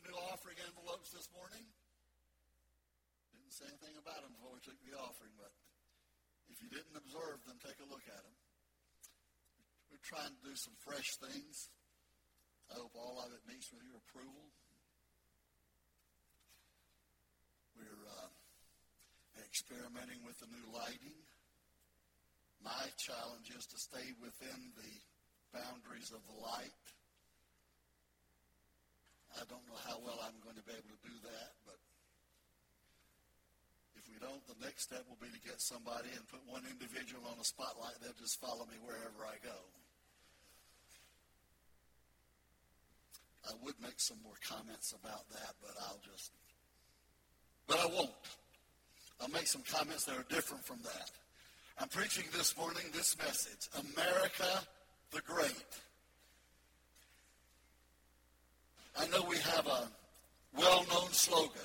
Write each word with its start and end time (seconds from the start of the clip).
the 0.00 0.12
new 0.12 0.20
offering 0.32 0.56
envelopes 0.64 1.12
this 1.12 1.28
morning? 1.36 1.64
Didn't 3.36 3.52
say 3.52 3.68
anything 3.68 3.96
about 4.00 4.24
them 4.24 4.32
before 4.36 4.56
we 4.56 4.62
took 4.64 4.78
the 4.80 4.96
offering, 4.96 5.32
but 5.36 5.52
if 6.48 6.58
you 6.64 6.72
didn't 6.72 6.96
observe 6.96 7.44
them, 7.44 7.60
take 7.60 7.76
a 7.84 7.88
look 7.88 8.04
at 8.08 8.22
them. 8.24 8.36
We're 9.92 10.02
trying 10.02 10.32
to 10.32 10.42
do 10.46 10.54
some 10.56 10.76
fresh 10.80 11.20
things. 11.20 11.68
I 12.72 12.78
hope 12.78 12.94
all 12.94 13.20
of 13.20 13.34
it 13.34 13.42
meets 13.44 13.68
with 13.74 13.84
your 13.84 13.98
approval. 14.08 14.48
We're 17.76 18.04
uh, 18.08 18.30
experimenting 19.42 20.22
with 20.24 20.38
the 20.38 20.48
new 20.48 20.66
lighting. 20.72 21.18
My 22.62 22.86
challenge 22.96 23.50
is 23.52 23.66
to 23.74 23.78
stay 23.80 24.14
within 24.22 24.72
the 24.78 24.92
boundaries 25.50 26.12
of 26.14 26.22
the 26.28 26.36
light. 26.38 26.86
I 29.38 29.46
don't 29.46 29.62
know 29.70 29.78
how 29.86 29.98
well 30.02 30.18
I'm 30.26 30.38
going 30.42 30.56
to 30.58 30.66
be 30.66 30.74
able 30.74 30.90
to 30.90 31.02
do 31.06 31.14
that, 31.30 31.50
but 31.62 31.78
if 33.94 34.08
we 34.10 34.18
don't, 34.18 34.42
the 34.50 34.58
next 34.64 34.90
step 34.90 35.06
will 35.06 35.20
be 35.22 35.30
to 35.30 35.42
get 35.44 35.60
somebody 35.62 36.10
and 36.16 36.26
put 36.26 36.42
one 36.50 36.66
individual 36.66 37.22
on 37.30 37.38
a 37.38 37.46
spotlight. 37.46 37.94
They'll 38.02 38.18
just 38.18 38.40
follow 38.40 38.66
me 38.66 38.78
wherever 38.82 39.22
I 39.22 39.38
go. 39.44 39.58
I 43.46 43.52
would 43.64 43.78
make 43.80 43.98
some 43.98 44.18
more 44.22 44.36
comments 44.46 44.92
about 44.92 45.28
that, 45.30 45.54
but 45.62 45.72
I'll 45.86 46.00
just, 46.04 46.32
but 47.66 47.78
I 47.80 47.86
won't. 47.86 48.10
I'll 49.20 49.28
make 49.28 49.46
some 49.46 49.62
comments 49.62 50.04
that 50.04 50.16
are 50.16 50.26
different 50.28 50.64
from 50.64 50.78
that. 50.82 51.10
I'm 51.78 51.88
preaching 51.88 52.24
this 52.36 52.56
morning 52.56 52.84
this 52.92 53.16
message 53.18 53.68
America 53.74 54.64
the 55.12 55.20
Great. 55.22 55.64
I 58.98 59.06
know 59.08 59.22
we 59.28 59.38
have 59.38 59.66
a 59.66 59.88
well 60.56 60.84
known 60.90 61.12
slogan 61.12 61.60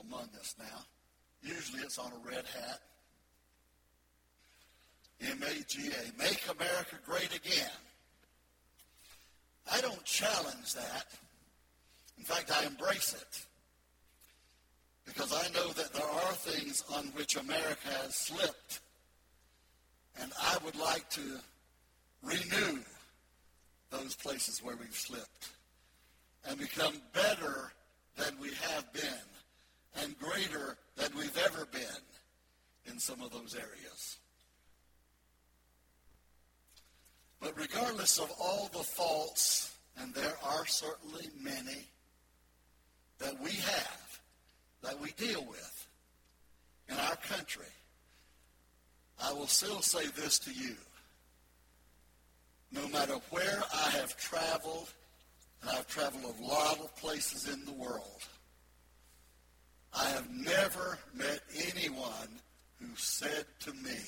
among 0.00 0.28
us 0.38 0.54
now. 0.58 0.84
Usually 1.42 1.82
it's 1.82 1.98
on 1.98 2.12
a 2.12 2.28
red 2.28 2.44
hat. 2.44 2.80
M 5.20 5.42
A 5.42 5.62
G 5.64 5.88
A. 5.88 6.22
Make 6.22 6.42
America 6.50 6.96
Great 7.06 7.34
Again. 7.34 7.70
I 9.70 9.80
don't 9.80 10.04
challenge 10.04 10.74
that. 10.74 11.06
In 12.18 12.24
fact, 12.24 12.50
I 12.52 12.66
embrace 12.66 13.14
it. 13.14 13.46
Because 15.04 15.32
I 15.32 15.48
know 15.52 15.68
that 15.72 15.92
there 15.92 16.06
are 16.06 16.32
things 16.32 16.84
on 16.94 17.04
which 17.14 17.36
America 17.36 17.88
has 18.02 18.14
slipped. 18.14 18.80
And 20.20 20.32
I 20.40 20.58
would 20.64 20.76
like 20.76 21.08
to 21.10 21.40
renew 22.22 22.80
those 23.92 24.16
places 24.16 24.62
where 24.62 24.76
we've 24.76 24.96
slipped 24.96 25.50
and 26.48 26.58
become 26.58 26.94
better 27.12 27.72
than 28.16 28.38
we 28.40 28.48
have 28.48 28.92
been 28.92 30.02
and 30.02 30.18
greater 30.18 30.76
than 30.96 31.10
we've 31.16 31.38
ever 31.44 31.66
been 31.66 32.02
in 32.90 32.98
some 32.98 33.20
of 33.22 33.30
those 33.30 33.54
areas. 33.54 34.16
But 37.40 37.56
regardless 37.56 38.18
of 38.18 38.32
all 38.40 38.70
the 38.72 38.84
faults, 38.84 39.74
and 40.00 40.14
there 40.14 40.34
are 40.44 40.64
certainly 40.66 41.28
many 41.40 41.86
that 43.18 43.38
we 43.42 43.50
have, 43.50 44.20
that 44.82 45.00
we 45.00 45.10
deal 45.12 45.44
with 45.44 45.88
in 46.88 46.96
our 46.96 47.16
country, 47.16 47.66
I 49.22 49.32
will 49.32 49.46
still 49.46 49.82
say 49.82 50.06
this 50.16 50.38
to 50.40 50.52
you. 50.52 50.76
No 52.72 52.88
matter 52.88 53.14
where 53.30 53.62
I 53.74 53.90
have 53.90 54.16
traveled, 54.16 54.88
and 55.60 55.70
I've 55.70 55.86
traveled 55.88 56.24
a 56.24 56.42
lot 56.42 56.80
of 56.80 56.96
places 56.96 57.48
in 57.48 57.64
the 57.64 57.72
world, 57.72 58.22
I 59.94 60.08
have 60.10 60.28
never 60.30 60.98
met 61.14 61.40
anyone 61.68 62.40
who 62.80 62.88
said 62.96 63.44
to 63.60 63.72
me, 63.74 63.98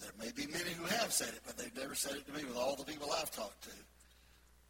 there 0.00 0.12
may 0.20 0.30
be 0.32 0.46
many 0.46 0.70
who 0.70 0.84
have 0.84 1.12
said 1.12 1.28
it, 1.28 1.40
but 1.46 1.56
they've 1.56 1.74
never 1.76 1.94
said 1.94 2.12
it 2.12 2.26
to 2.26 2.32
me 2.32 2.44
with 2.44 2.56
all 2.56 2.76
the 2.76 2.84
people 2.84 3.08
I've 3.10 3.32
talked 3.32 3.64
to. 3.64 3.70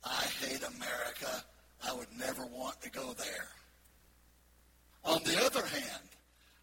I 0.04 0.24
hate 0.40 0.62
America. 0.62 1.44
I 1.86 1.92
would 1.92 2.08
never 2.18 2.46
want 2.46 2.80
to 2.82 2.90
go 2.90 3.12
there. 3.14 3.48
On 5.04 5.22
the 5.24 5.44
other 5.44 5.66
hand, 5.66 6.08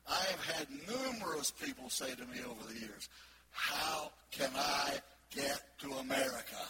I 0.07 0.23
have 0.31 0.55
had 0.55 0.67
numerous 0.87 1.51
people 1.51 1.89
say 1.89 2.13
to 2.15 2.25
me 2.25 2.39
over 2.47 2.73
the 2.73 2.79
years, 2.79 3.09
how 3.51 4.11
can 4.31 4.49
I 4.55 4.95
get 5.35 5.61
to 5.79 5.91
America? 5.93 6.63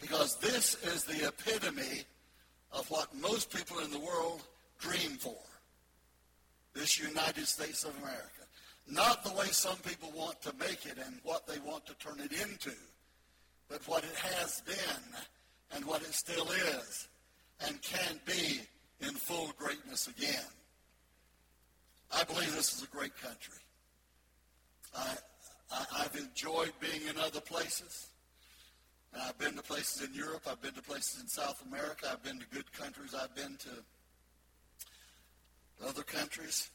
Because 0.00 0.36
this 0.36 0.74
is 0.84 1.04
the 1.04 1.28
epitome 1.28 2.04
of 2.72 2.88
what 2.90 3.14
most 3.16 3.54
people 3.54 3.78
in 3.80 3.90
the 3.90 3.98
world 3.98 4.42
dream 4.78 5.16
for. 5.18 5.36
This 6.74 7.00
United 7.00 7.46
States 7.46 7.84
of 7.84 7.96
America. 7.98 8.44
Not 8.88 9.24
the 9.24 9.32
way 9.32 9.46
some 9.46 9.78
people 9.78 10.12
want 10.14 10.40
to 10.42 10.52
make 10.60 10.86
it 10.86 10.98
and 11.04 11.18
what 11.24 11.46
they 11.46 11.58
want 11.58 11.86
to 11.86 11.94
turn 11.94 12.20
it 12.20 12.32
into, 12.32 12.76
but 13.68 13.86
what 13.88 14.04
it 14.04 14.14
has 14.14 14.60
been 14.60 15.20
and 15.74 15.84
what 15.84 16.02
it 16.02 16.12
still 16.12 16.48
is 16.50 17.08
and 17.66 17.80
can 17.82 18.20
be 18.24 18.60
in 19.00 19.14
full 19.14 19.52
greatness 19.58 20.06
again. 20.06 20.44
I 22.12 22.22
believe 22.24 22.54
this 22.54 22.74
is 22.74 22.82
a 22.82 22.96
great 22.96 23.16
country. 23.16 23.58
I, 24.94 25.16
I, 25.72 26.02
have 26.02 26.16
enjoyed 26.16 26.72
being 26.80 27.06
in 27.08 27.18
other 27.18 27.40
places. 27.40 28.08
I've 29.18 29.38
been 29.38 29.54
to 29.54 29.62
places 29.62 30.06
in 30.06 30.14
Europe. 30.14 30.42
I've 30.48 30.60
been 30.62 30.74
to 30.74 30.82
places 30.82 31.20
in 31.20 31.28
South 31.28 31.62
America. 31.66 32.08
I've 32.10 32.22
been 32.22 32.38
to 32.38 32.46
good 32.52 32.70
countries. 32.72 33.14
I've 33.14 33.34
been 33.34 33.56
to 33.56 33.70
other 35.88 36.02
countries. 36.02 36.70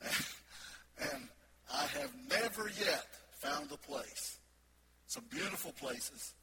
and 0.02 1.28
I 1.72 1.86
have 1.98 2.12
never 2.30 2.68
yet 2.68 3.06
found 3.32 3.70
a 3.72 3.76
place, 3.76 4.38
some 5.06 5.24
beautiful 5.30 5.72
places, 5.72 6.34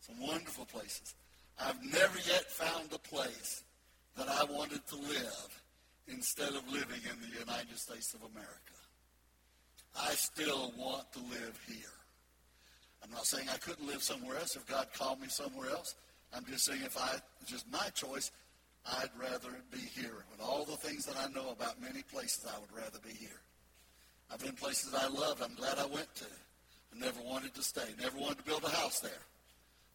some 0.00 0.20
wonderful 0.20 0.64
places. 0.64 1.14
I've 1.60 1.82
never 1.82 2.18
yet 2.26 2.50
found 2.50 2.92
a 2.92 2.98
place 2.98 3.62
that 4.16 4.28
I 4.28 4.44
wanted 4.44 4.86
to 4.88 4.96
live 4.96 5.62
instead 6.08 6.50
of 6.50 6.68
living 6.68 7.00
in 7.10 7.20
the 7.20 7.38
United 7.38 7.78
States 7.78 8.14
of 8.14 8.20
America. 8.22 8.74
I 10.00 10.10
still 10.12 10.72
want 10.76 11.12
to 11.12 11.20
live 11.20 11.58
here. 11.66 11.94
I'm 13.02 13.10
not 13.10 13.26
saying 13.26 13.48
I 13.52 13.58
couldn't 13.58 13.86
live 13.86 14.02
somewhere 14.02 14.36
else 14.36 14.56
if 14.56 14.66
God 14.66 14.88
called 14.94 15.20
me 15.20 15.28
somewhere 15.28 15.70
else. 15.70 15.94
I'm 16.34 16.44
just 16.46 16.64
saying 16.64 16.80
if 16.84 16.98
I, 16.98 17.16
it's 17.40 17.50
just 17.50 17.70
my 17.70 17.88
choice, 17.94 18.32
I'd 18.86 19.10
rather 19.18 19.48
be 19.70 19.78
here. 19.78 20.24
With 20.30 20.40
all 20.40 20.64
the 20.64 20.76
things 20.76 21.04
that 21.06 21.16
I 21.16 21.28
know 21.32 21.50
about 21.50 21.80
many 21.80 22.02
places, 22.02 22.46
I 22.46 22.58
would 22.58 22.72
rather 22.72 22.98
be 23.06 23.14
here. 23.14 23.40
I've 24.32 24.42
been 24.42 24.54
places 24.54 24.94
I 24.94 25.06
loved. 25.08 25.42
I'm 25.42 25.54
glad 25.54 25.78
I 25.78 25.86
went 25.86 26.12
to. 26.16 26.24
I 26.24 26.98
never 26.98 27.20
wanted 27.22 27.54
to 27.54 27.62
stay. 27.62 27.94
Never 28.00 28.18
wanted 28.18 28.38
to 28.38 28.44
build 28.44 28.64
a 28.64 28.70
house 28.70 29.00
there. 29.00 29.22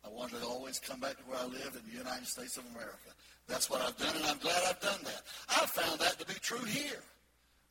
I 0.06 0.10
wanted 0.10 0.42
to 0.42 0.48
always 0.48 0.80
come 0.80 1.00
back 1.00 1.18
to 1.18 1.24
where 1.24 1.40
I 1.40 1.46
live 1.46 1.76
in 1.76 1.92
the 1.92 1.98
United 1.98 2.28
States 2.28 2.58
of 2.58 2.64
America. 2.72 3.12
That's 3.48 3.70
what 3.70 3.82
I've 3.82 3.98
done, 3.98 4.16
and 4.16 4.26
I'm 4.26 4.38
glad 4.38 4.62
I've 4.68 4.80
done 4.80 5.00
that. 5.04 5.24
I've 5.50 5.70
found 5.70 6.00
that 6.00 6.20
to 6.20 6.26
be 6.26 6.36
true 6.36 6.64
here. 6.66 7.02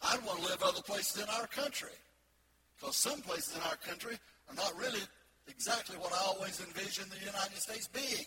I'd 0.02 0.22
want 0.24 0.40
to 0.40 0.44
live 0.46 0.62
other 0.62 0.82
places 0.82 1.22
in 1.22 1.28
our 1.40 1.46
country. 1.46 1.96
Because 2.78 2.96
some 2.96 3.20
places 3.22 3.56
in 3.56 3.62
our 3.62 3.76
country 3.76 4.16
are 4.48 4.54
not 4.54 4.72
really 4.78 5.00
exactly 5.48 5.96
what 5.96 6.12
I 6.12 6.22
always 6.26 6.60
envisioned 6.60 7.10
the 7.10 7.18
United 7.18 7.58
States 7.58 7.88
being. 7.88 8.26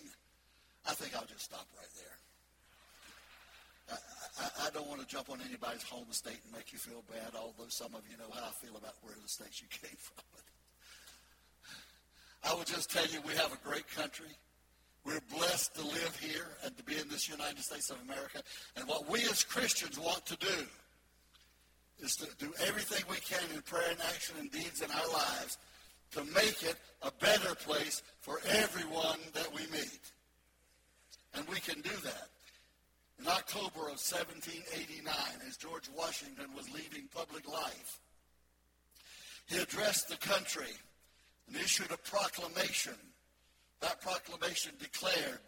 I 0.88 0.94
think 0.94 1.16
I'll 1.16 1.25
just 1.28 1.45
stop 1.45 1.67
right 1.78 1.94
there. 1.95 2.17
I, 4.39 4.67
I, 4.67 4.69
don't 4.72 4.88
want 4.88 5.01
to 5.01 5.07
jump 5.07 5.29
on 5.29 5.39
anybody's 5.47 5.84
home 5.84 6.07
state 6.12 6.39
and 6.45 6.53
make 6.56 6.72
you 6.72 6.79
feel 6.79 7.03
bad, 7.12 7.35
although 7.35 7.67
some 7.67 7.94
of 7.94 8.01
you 8.09 8.17
know 8.17 8.31
how 8.34 8.47
I 8.47 8.51
feel 8.66 8.75
about 8.78 8.95
where 9.01 9.13
the 9.22 9.28
states 9.28 9.62
you 9.62 9.67
came 9.69 9.95
from. 9.97 10.23
I 12.44 12.53
will 12.56 12.63
just 12.63 12.89
tell 12.89 13.06
you 13.07 13.22
we 13.22 13.33
have 13.35 13.53
a 13.53 13.68
great 13.68 13.88
country. 13.94 14.31
We're 15.06 15.22
blessed 15.33 15.75
to 15.75 15.83
live 15.83 16.18
here 16.19 16.48
and 16.63 16.75
to 16.77 16.83
be 16.83 16.98
in 16.98 17.09
this 17.09 17.27
United 17.30 17.59
States 17.59 17.89
of 17.89 17.98
America. 18.03 18.42
And 18.75 18.88
what 18.88 19.09
we 19.09 19.21
as 19.24 19.44
Christians 19.44 20.00
want 20.00 20.25
to 20.27 20.38
do 20.38 20.68
is 22.01 22.15
to 22.18 22.27
do 22.38 22.51
everything 22.65 23.03
we 23.09 23.18
can 23.18 23.44
in 23.53 23.62
prayer 23.62 23.89
and 23.89 24.00
action 24.13 24.36
and 24.39 24.51
deeds 24.51 24.81
in 24.81 24.89
our 24.92 25.13
lives 25.13 25.57
to 26.12 26.24
make 26.33 26.63
it 26.63 26.75
a 27.03 27.12
better 27.19 27.56
place 27.56 28.03
for 28.19 28.39
everyone 28.50 29.19
that 29.33 29.53
we 29.53 29.62
meet. 29.71 30.12
And 31.33 31.48
we 31.48 31.59
can 31.59 31.80
do 31.81 31.95
that. 32.03 32.27
In 33.19 33.27
October 33.27 33.88
of 33.88 34.01
1789, 34.01 35.06
as 35.48 35.56
George 35.57 35.89
Washington 35.95 36.48
was 36.56 36.69
leaving 36.71 37.07
public 37.15 37.48
life, 37.48 38.00
he 39.45 39.57
addressed 39.57 40.09
the 40.09 40.18
country 40.18 40.74
and 41.48 41.56
issued 41.56 41.92
a 41.92 41.98
proclamation. 41.98 42.95
That 43.80 44.01
proclamation 44.01 44.74
declared 44.80 45.39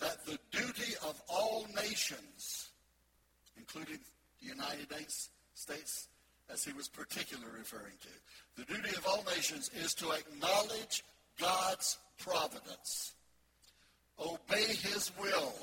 that 0.00 0.24
the 0.26 0.38
duty 0.50 0.94
of 1.06 1.20
all 1.28 1.66
nations, 1.74 2.68
including 3.56 3.98
the 4.40 4.48
United 4.48 4.88
States, 5.54 6.08
as 6.52 6.64
he 6.64 6.72
was 6.72 6.88
particularly 6.88 7.50
referring 7.58 7.94
to, 8.02 8.62
the 8.64 8.72
duty 8.74 8.96
of 8.96 9.06
all 9.06 9.24
nations 9.34 9.70
is 9.82 9.94
to 9.94 10.10
acknowledge 10.12 11.04
God's 11.38 11.98
providence. 12.18 13.14
Obey 14.18 14.64
his 14.64 15.12
will, 15.20 15.54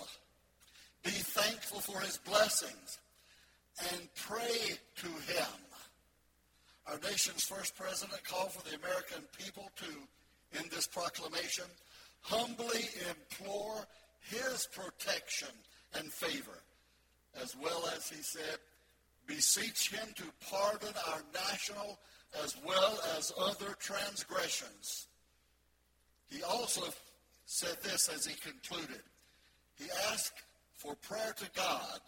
be 1.04 1.12
thankful 1.12 1.82
for 1.82 2.00
his 2.00 2.18
blessings, 2.18 3.00
and 3.92 4.08
pray 4.16 4.78
to 4.98 5.08
him. 5.08 5.60
Our 6.88 7.00
nation's 7.10 7.44
first 7.44 7.76
president 7.76 8.24
called 8.24 8.52
for 8.52 8.70
the 8.70 8.76
American 8.78 9.24
people 9.38 9.70
to, 9.78 10.60
in 10.60 10.70
this 10.70 10.88
proclamation, 10.88 11.66
humbly 12.22 12.90
implore 13.10 13.86
his 14.22 14.68
protection 14.74 15.50
and 15.98 16.12
favor, 16.12 16.62
as 17.42 17.56
well 17.56 17.84
as 17.96 18.10
he 18.10 18.22
said, 18.22 18.58
beseech 19.28 19.92
him 19.92 20.08
to 20.16 20.24
pardon 20.50 20.94
our 21.10 21.22
national 21.34 22.00
as 22.44 22.56
well 22.66 23.00
as 23.18 23.32
other 23.40 23.74
transgressions. 23.80 25.08
He 26.30 26.44
also 26.44 26.84
said 27.46 27.78
this 27.84 28.10
as 28.10 28.26
he 28.26 28.36
concluded. 28.36 29.02
He 29.78 29.86
asked 30.12 30.44
for 30.76 30.96
prayer 30.96 31.34
to 31.38 31.50
God 31.56 32.00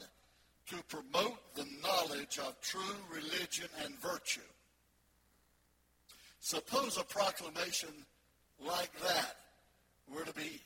to 0.67 0.83
promote 0.83 1.55
the 1.55 1.65
knowledge 1.81 2.39
of 2.39 2.59
true 2.61 2.81
religion 3.11 3.69
and 3.83 3.97
virtue. 3.99 4.41
Suppose 6.39 6.97
a 6.97 7.03
proclamation 7.03 7.89
like 8.59 8.91
that 9.01 9.35
were 10.13 10.23
to 10.23 10.33
be 10.33 10.61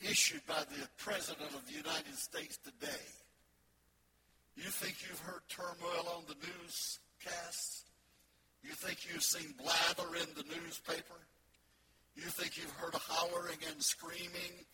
issued 0.00 0.46
by 0.46 0.60
the 0.70 0.88
President 0.98 1.50
of 1.54 1.66
the 1.66 1.74
United 1.74 2.14
States 2.16 2.58
today. 2.58 3.02
You 4.56 4.70
think 4.70 4.96
you've 5.06 5.20
heard 5.20 5.42
turmoil 5.48 6.06
on 6.16 6.24
the 6.28 6.36
newscasts? 6.46 7.84
You 8.62 8.70
think 8.70 9.06
you've 9.06 9.22
seen 9.22 9.54
blather 9.58 10.14
in 10.16 10.28
the 10.36 10.44
newspaper? 10.48 11.20
You 12.14 12.22
think 12.22 12.56
you've 12.56 12.70
heard 12.72 12.94
hollering 12.94 13.58
and 13.70 13.82
screaming 13.82 14.64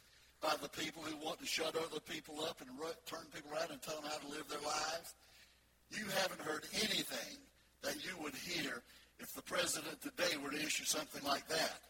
by 0.43 0.55
the 0.63 0.69
people 0.69 1.03
who 1.03 1.17
want 1.25 1.41
to 1.41 1.47
shut 1.47 1.75
other 1.77 2.01
people 2.01 2.41
up 2.45 2.61
and 2.61 2.71
turn 3.07 3.25
people 3.35 3.53
around 3.53 3.71
and 3.71 3.81
tell 3.83 3.97
them 4.01 4.11
how 4.11 4.19
to 4.19 4.29
live 4.29 4.49
their 4.49 4.61
lives? 4.61 5.15
You 5.91 6.05
haven't 6.23 6.41
heard 6.43 6.65
anything 6.75 7.39
that 7.83 7.97
you 8.05 8.13
would 8.23 8.35
hear 8.35 8.83
if 9.19 9.35
the 9.35 9.43
president 9.43 10.01
today 10.03 10.37
were 10.43 10.51
to 10.51 10.57
issue 10.57 10.85
something 10.85 11.25
like 11.25 11.49
that. 11.49 11.81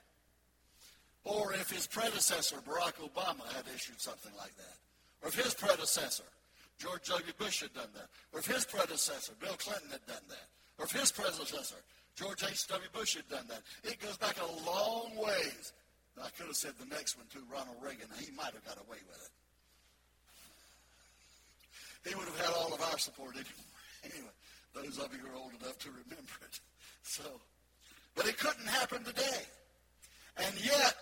Or 1.25 1.53
if 1.53 1.71
his 1.71 1.87
predecessor, 1.87 2.57
Barack 2.67 2.95
Obama, 3.03 3.47
had 3.55 3.65
issued 3.75 4.01
something 4.01 4.33
like 4.39 4.57
that. 4.57 4.77
Or 5.23 5.29
if 5.29 5.35
his 5.35 5.55
predecessor, 5.55 6.25
George 6.81 7.05
W. 7.13 7.33
Bush, 7.37 7.61
had 7.61 7.75
done 7.75 7.93
that. 7.95 8.09
Or 8.33 8.41
if 8.41 8.47
his 8.47 8.65
predecessor, 8.65 9.35
Bill 9.39 9.53
Clinton, 9.61 9.91
had 9.93 10.07
done 10.07 10.25
that. 10.29 10.49
Or 10.79 10.87
if 10.87 10.93
his 10.93 11.13
predecessor, 11.13 11.77
George 12.17 12.43
H.W. 12.43 12.89
Bush, 12.93 13.17
had 13.17 13.29
done 13.29 13.45
that. 13.49 13.61
It 13.85 14.01
goes 14.01 14.17
back 14.17 14.37
a 14.41 14.47
long 14.65 15.13
ways. 15.17 15.73
I 16.17 16.31
could 16.37 16.47
have 16.47 16.57
said 16.57 16.73
the 16.81 16.87
next 16.87 17.17
one 17.17 17.27
too, 17.33 17.45
Ronald 17.53 17.77
Reagan. 17.83 18.09
He 18.19 18.33
might 18.33 18.53
have 18.57 18.65
got 18.65 18.79
away 18.79 18.97
with 19.07 19.21
it. 19.21 19.31
He 22.09 22.15
would 22.15 22.25
have 22.29 22.41
had 22.41 22.55
all 22.57 22.73
of 22.73 22.81
our 22.81 22.99
support 22.99 23.35
anyway. 23.37 23.51
Anyway, 24.03 24.33
those 24.73 24.99
of 24.99 25.13
you 25.13 25.19
who 25.21 25.29
are 25.29 25.37
old 25.39 25.53
enough 25.61 25.77
to 25.81 25.91
remember 25.91 26.33
it. 26.41 26.59
So, 27.03 27.23
but 28.15 28.27
it 28.27 28.39
couldn't 28.39 28.67
happen 28.67 29.05
today. 29.05 29.45
And 30.39 30.65
yet, 30.65 30.97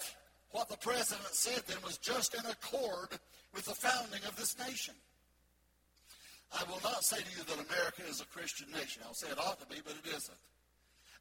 what 0.51 0.69
the 0.69 0.77
president 0.79 1.29
said 1.31 1.63
then 1.69 1.77
was 1.85 1.97
just 1.99 2.35
in 2.35 2.45
accord 2.45 3.21
with 3.55 3.67
the 3.67 3.75
founding 3.77 4.19
of 4.27 4.35
this 4.35 4.59
nation. 4.59 4.95
I 6.53 6.65
will 6.65 6.81
not 6.83 7.05
say 7.05 7.19
to 7.19 7.31
you 7.37 7.45
that 7.45 7.67
America 7.69 8.03
is 8.09 8.21
a 8.21 8.27
Christian 8.27 8.71
nation. 8.73 9.03
I'll 9.05 9.15
say 9.15 9.29
it 9.29 9.39
ought 9.39 9.61
to 9.61 9.67
be, 9.67 9.81
but 9.85 9.95
it 9.95 10.09
isn't. 10.09 10.39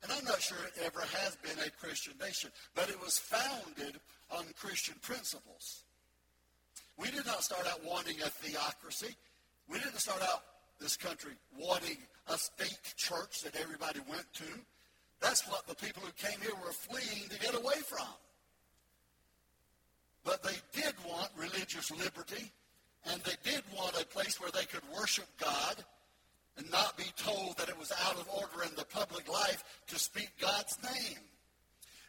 And 0.03 0.11
I'm 0.11 0.25
not 0.25 0.41
sure 0.41 0.57
it 0.63 0.81
ever 0.85 1.01
has 1.01 1.35
been 1.37 1.57
a 1.65 1.69
Christian 1.71 2.13
nation, 2.21 2.51
but 2.75 2.89
it 2.89 3.01
was 3.01 3.17
founded 3.17 3.99
on 4.31 4.45
Christian 4.55 4.95
principles. 5.01 5.83
We 6.97 7.11
did 7.11 7.25
not 7.25 7.43
start 7.43 7.67
out 7.67 7.83
wanting 7.83 8.21
a 8.21 8.29
theocracy. 8.29 9.15
We 9.69 9.79
didn't 9.79 9.99
start 9.99 10.21
out 10.21 10.43
this 10.79 10.95
country 10.95 11.33
wanting 11.57 11.97
a 12.27 12.37
state 12.37 12.93
church 12.95 13.41
that 13.41 13.55
everybody 13.55 13.99
went 14.09 14.31
to. 14.35 14.45
That's 15.19 15.47
what 15.49 15.67
the 15.67 15.75
people 15.75 16.03
who 16.03 16.11
came 16.13 16.39
here 16.41 16.55
were 16.63 16.71
fleeing 16.71 17.27
to 17.29 17.39
get 17.39 17.55
away 17.55 17.81
from. 17.85 18.07
But 20.23 20.43
they 20.43 20.57
did 20.73 20.93
want 21.07 21.29
religious 21.37 21.89
liberty, 21.91 22.51
and 23.11 23.21
they 23.23 23.35
did 23.43 23.63
want 23.75 23.99
a 24.01 24.05
place 24.05 24.39
where 24.39 24.51
they 24.51 24.65
could 24.65 24.81
worship 24.95 25.27
God 25.39 25.83
and 26.57 26.69
not 26.71 26.97
be 26.97 27.05
told 27.15 27.57
that 27.57 27.69
it 27.69 27.77
was 27.77 27.91
out 28.05 28.15
of 28.15 28.27
order 28.29 28.63
in 28.63 28.75
the 28.75 28.85
public 28.85 29.31
life 29.31 29.63
to 29.87 29.99
speak 29.99 30.29
God's 30.39 30.77
name. 30.83 31.19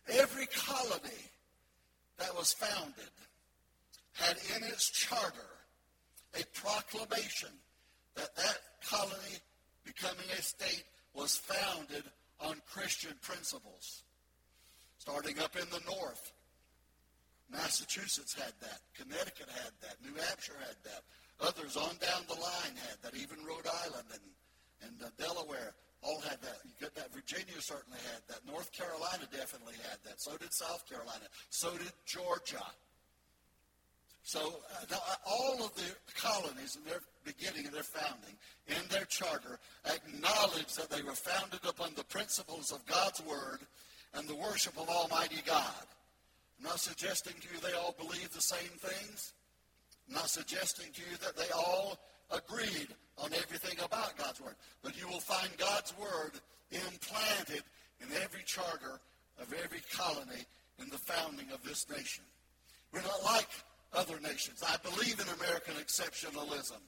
Every 0.09 0.47
colony 0.47 1.25
that 2.19 2.35
was 2.35 2.53
founded 2.53 3.13
had 4.15 4.37
in 4.57 4.65
its 4.65 4.91
charter 4.91 5.59
a 6.35 6.45
proclamation 6.59 7.51
that 8.17 8.35
that 8.37 8.59
colony 8.89 9.39
becoming 9.85 10.27
a 10.37 10.43
state 10.43 10.85
was 11.15 11.37
founded 11.37 12.05
on 12.41 12.57
Christian 12.67 13.15
principles. 13.23 14.03
Starting 14.99 15.39
up 15.39 15.57
in 15.57 15.67
the 15.71 15.81
north, 15.87 16.33
Massachusetts 17.51 18.35
had 18.35 18.53
that. 18.61 18.81
Connecticut 18.97 19.49
had 19.49 19.73
that. 19.81 19.97
New 20.05 20.15
Hampshire 20.21 20.59
had 20.61 20.77
that. 20.85 21.03
Others 21.41 21.77
on 21.77 21.97
down 21.99 22.23
the 22.29 22.35
line 22.35 22.75
had 22.89 23.01
that. 23.03 23.15
Even 23.15 23.39
Rhode 23.45 23.67
Island 23.87 24.09
and, 24.13 24.27
and 24.85 24.97
uh, 25.03 25.11
Delaware 25.17 25.75
all 26.03 26.21
had 26.21 26.41
that. 26.43 26.59
You 26.65 26.73
get 26.81 26.95
that. 26.97 27.13
Virginia 27.13 27.61
certainly 27.61 27.99
had 28.13 28.23
that. 28.29 28.47
North 28.47 28.71
Carolina 28.73 29.25
definitely 29.33 29.75
had 29.89 29.99
that. 30.05 30.21
So 30.21 30.37
did 30.37 30.53
South 30.53 30.89
Carolina. 30.89 31.25
So 31.51 31.73
did 31.73 31.93
Georgia. 32.07 32.65
So 34.23 34.41
uh, 34.41 34.95
uh, 34.95 35.15
all 35.27 35.65
of 35.65 35.75
the 35.75 35.89
colonies 36.15 36.77
in 36.77 36.85
their 36.85 37.01
beginning 37.25 37.65
and 37.65 37.75
their 37.75 37.83
founding, 37.83 38.37
in 38.67 38.89
their 38.91 39.07
charter, 39.07 39.59
acknowledged 39.87 40.77
that 40.77 40.91
they 40.91 41.03
were 41.03 41.15
founded 41.15 41.61
upon 41.67 41.95
the 41.97 42.05
principles 42.05 42.71
of 42.71 42.85
God's 42.85 43.23
Word 43.23 43.61
and 44.15 44.29
the 44.29 44.35
worship 44.35 44.77
of 44.79 44.89
Almighty 44.89 45.41
God. 45.47 45.87
I'm 46.59 46.65
not 46.65 46.81
suggesting 46.81 47.35
to 47.41 47.49
you 47.55 47.61
they 47.61 47.77
all 47.77 47.95
believe 47.99 48.33
the 48.33 48.41
same 48.41 48.71
things. 48.79 49.33
I'm 50.09 50.15
not 50.15 50.29
suggesting 50.29 50.93
to 50.93 51.01
you 51.01 51.17
that 51.23 51.37
they 51.37 51.51
all 51.55 51.99
agreed 52.31 52.89
on 53.17 53.31
everything 53.33 53.79
about 53.85 54.17
God's 54.17 54.41
Word. 54.41 54.57
But 54.83 54.99
you 54.99 55.07
will 55.09 55.21
find 55.21 55.49
God's 55.57 55.95
Word 55.99 56.33
implanted 56.71 57.63
in 58.01 58.09
every 58.23 58.43
charter 58.45 59.01
of 59.41 59.55
every 59.65 59.81
colony 59.93 60.45
in 60.81 60.89
the 60.91 60.99
founding 60.99 61.47
of 61.53 61.63
this 61.63 61.87
nation. 61.91 62.25
We're 62.93 63.03
not 63.03 63.23
like 63.25 63.49
other 63.93 64.19
nations. 64.21 64.63
I 64.67 64.77
believe 64.83 65.21
in 65.21 65.27
American 65.41 65.75
exceptionalism. 65.75 66.81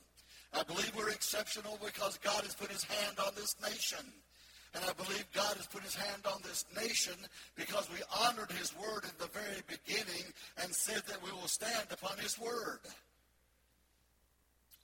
I 0.53 0.63
believe 0.65 0.93
we're 0.97 1.11
exceptional 1.11 1.79
because 1.85 2.19
God 2.19 2.43
has 2.43 2.55
put 2.55 2.71
his 2.71 2.85
hand 2.85 3.19
on 3.25 3.33
this 3.37 3.55
nation. 3.63 4.05
And 4.75 4.85
I 4.85 4.93
believe 4.93 5.27
God 5.35 5.57
has 5.57 5.67
put 5.67 5.83
his 5.83 5.97
hand 5.97 6.23
on 6.27 6.41
this 6.43 6.65
nation 6.77 7.15
because 7.57 7.89
we 7.91 7.99
honored 8.23 8.53
his 8.53 8.73
word 8.77 9.03
in 9.05 9.11
the 9.19 9.31
very 9.33 9.63
beginning 9.67 10.25
and 10.63 10.73
said 10.73 11.03
that 11.09 11.23
we 11.25 11.33
will 11.33 11.49
stand 11.49 11.87
upon 11.91 12.17
his 12.19 12.39
word. 12.39 12.79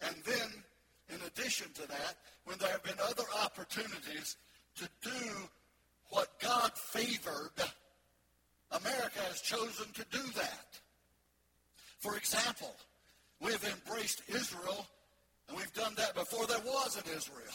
And 0.02 0.16
then, 0.24 0.48
in 1.08 1.24
addition 1.26 1.72
to 1.74 1.86
that, 1.86 2.16
when 2.44 2.58
there 2.58 2.70
have 2.70 2.82
been 2.82 2.98
other 3.08 3.24
opportunities 3.44 4.36
to 4.76 4.88
do 5.02 5.30
what 6.10 6.38
God 6.40 6.72
favored, 6.74 7.52
America 8.72 9.20
has 9.28 9.40
chosen 9.40 9.86
to 9.94 10.04
do 10.10 10.22
that. 10.34 10.80
For 12.00 12.16
example, 12.16 12.74
we 13.40 13.52
have 13.52 13.64
embraced 13.64 14.22
Israel, 14.28 14.86
and 15.48 15.56
we've 15.56 15.72
done 15.74 15.94
that 15.96 16.14
before 16.14 16.46
there 16.46 16.60
was 16.64 16.96
an 16.96 17.16
Israel. 17.16 17.54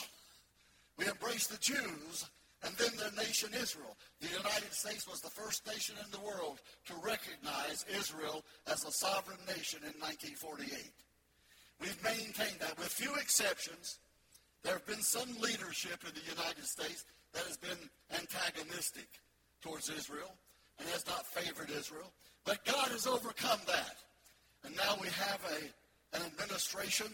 We 1.02 1.10
embraced 1.10 1.50
the 1.50 1.58
Jews 1.58 2.30
and 2.64 2.76
then 2.76 2.92
their 2.96 3.26
nation 3.26 3.50
Israel. 3.60 3.98
The 4.20 4.28
United 4.28 4.72
States 4.72 5.08
was 5.08 5.20
the 5.20 5.32
first 5.32 5.66
nation 5.66 5.96
in 5.98 6.12
the 6.12 6.24
world 6.24 6.60
to 6.86 6.94
recognize 7.04 7.86
Israel 7.90 8.46
as 8.68 8.86
a 8.86 8.92
sovereign 8.92 9.40
nation 9.48 9.80
in 9.82 9.98
1948. 9.98 10.70
We've 11.80 12.04
maintained 12.04 12.60
that 12.60 12.78
with 12.78 12.90
few 12.90 13.16
exceptions. 13.16 13.98
There 14.62 14.74
have 14.74 14.86
been 14.86 15.02
some 15.02 15.28
leadership 15.42 16.06
in 16.06 16.14
the 16.14 16.30
United 16.30 16.66
States 16.66 17.04
that 17.34 17.46
has 17.46 17.58
been 17.58 17.90
antagonistic 18.14 19.10
towards 19.64 19.90
Israel 19.90 20.36
and 20.78 20.88
has 20.90 21.08
not 21.08 21.26
favored 21.26 21.72
Israel. 21.72 22.14
But 22.46 22.64
God 22.64 22.90
has 22.90 23.08
overcome 23.08 23.62
that. 23.66 23.98
And 24.64 24.76
now 24.76 24.98
we 25.02 25.08
have 25.08 25.42
a, 25.50 26.18
an 26.18 26.22
administration 26.28 27.08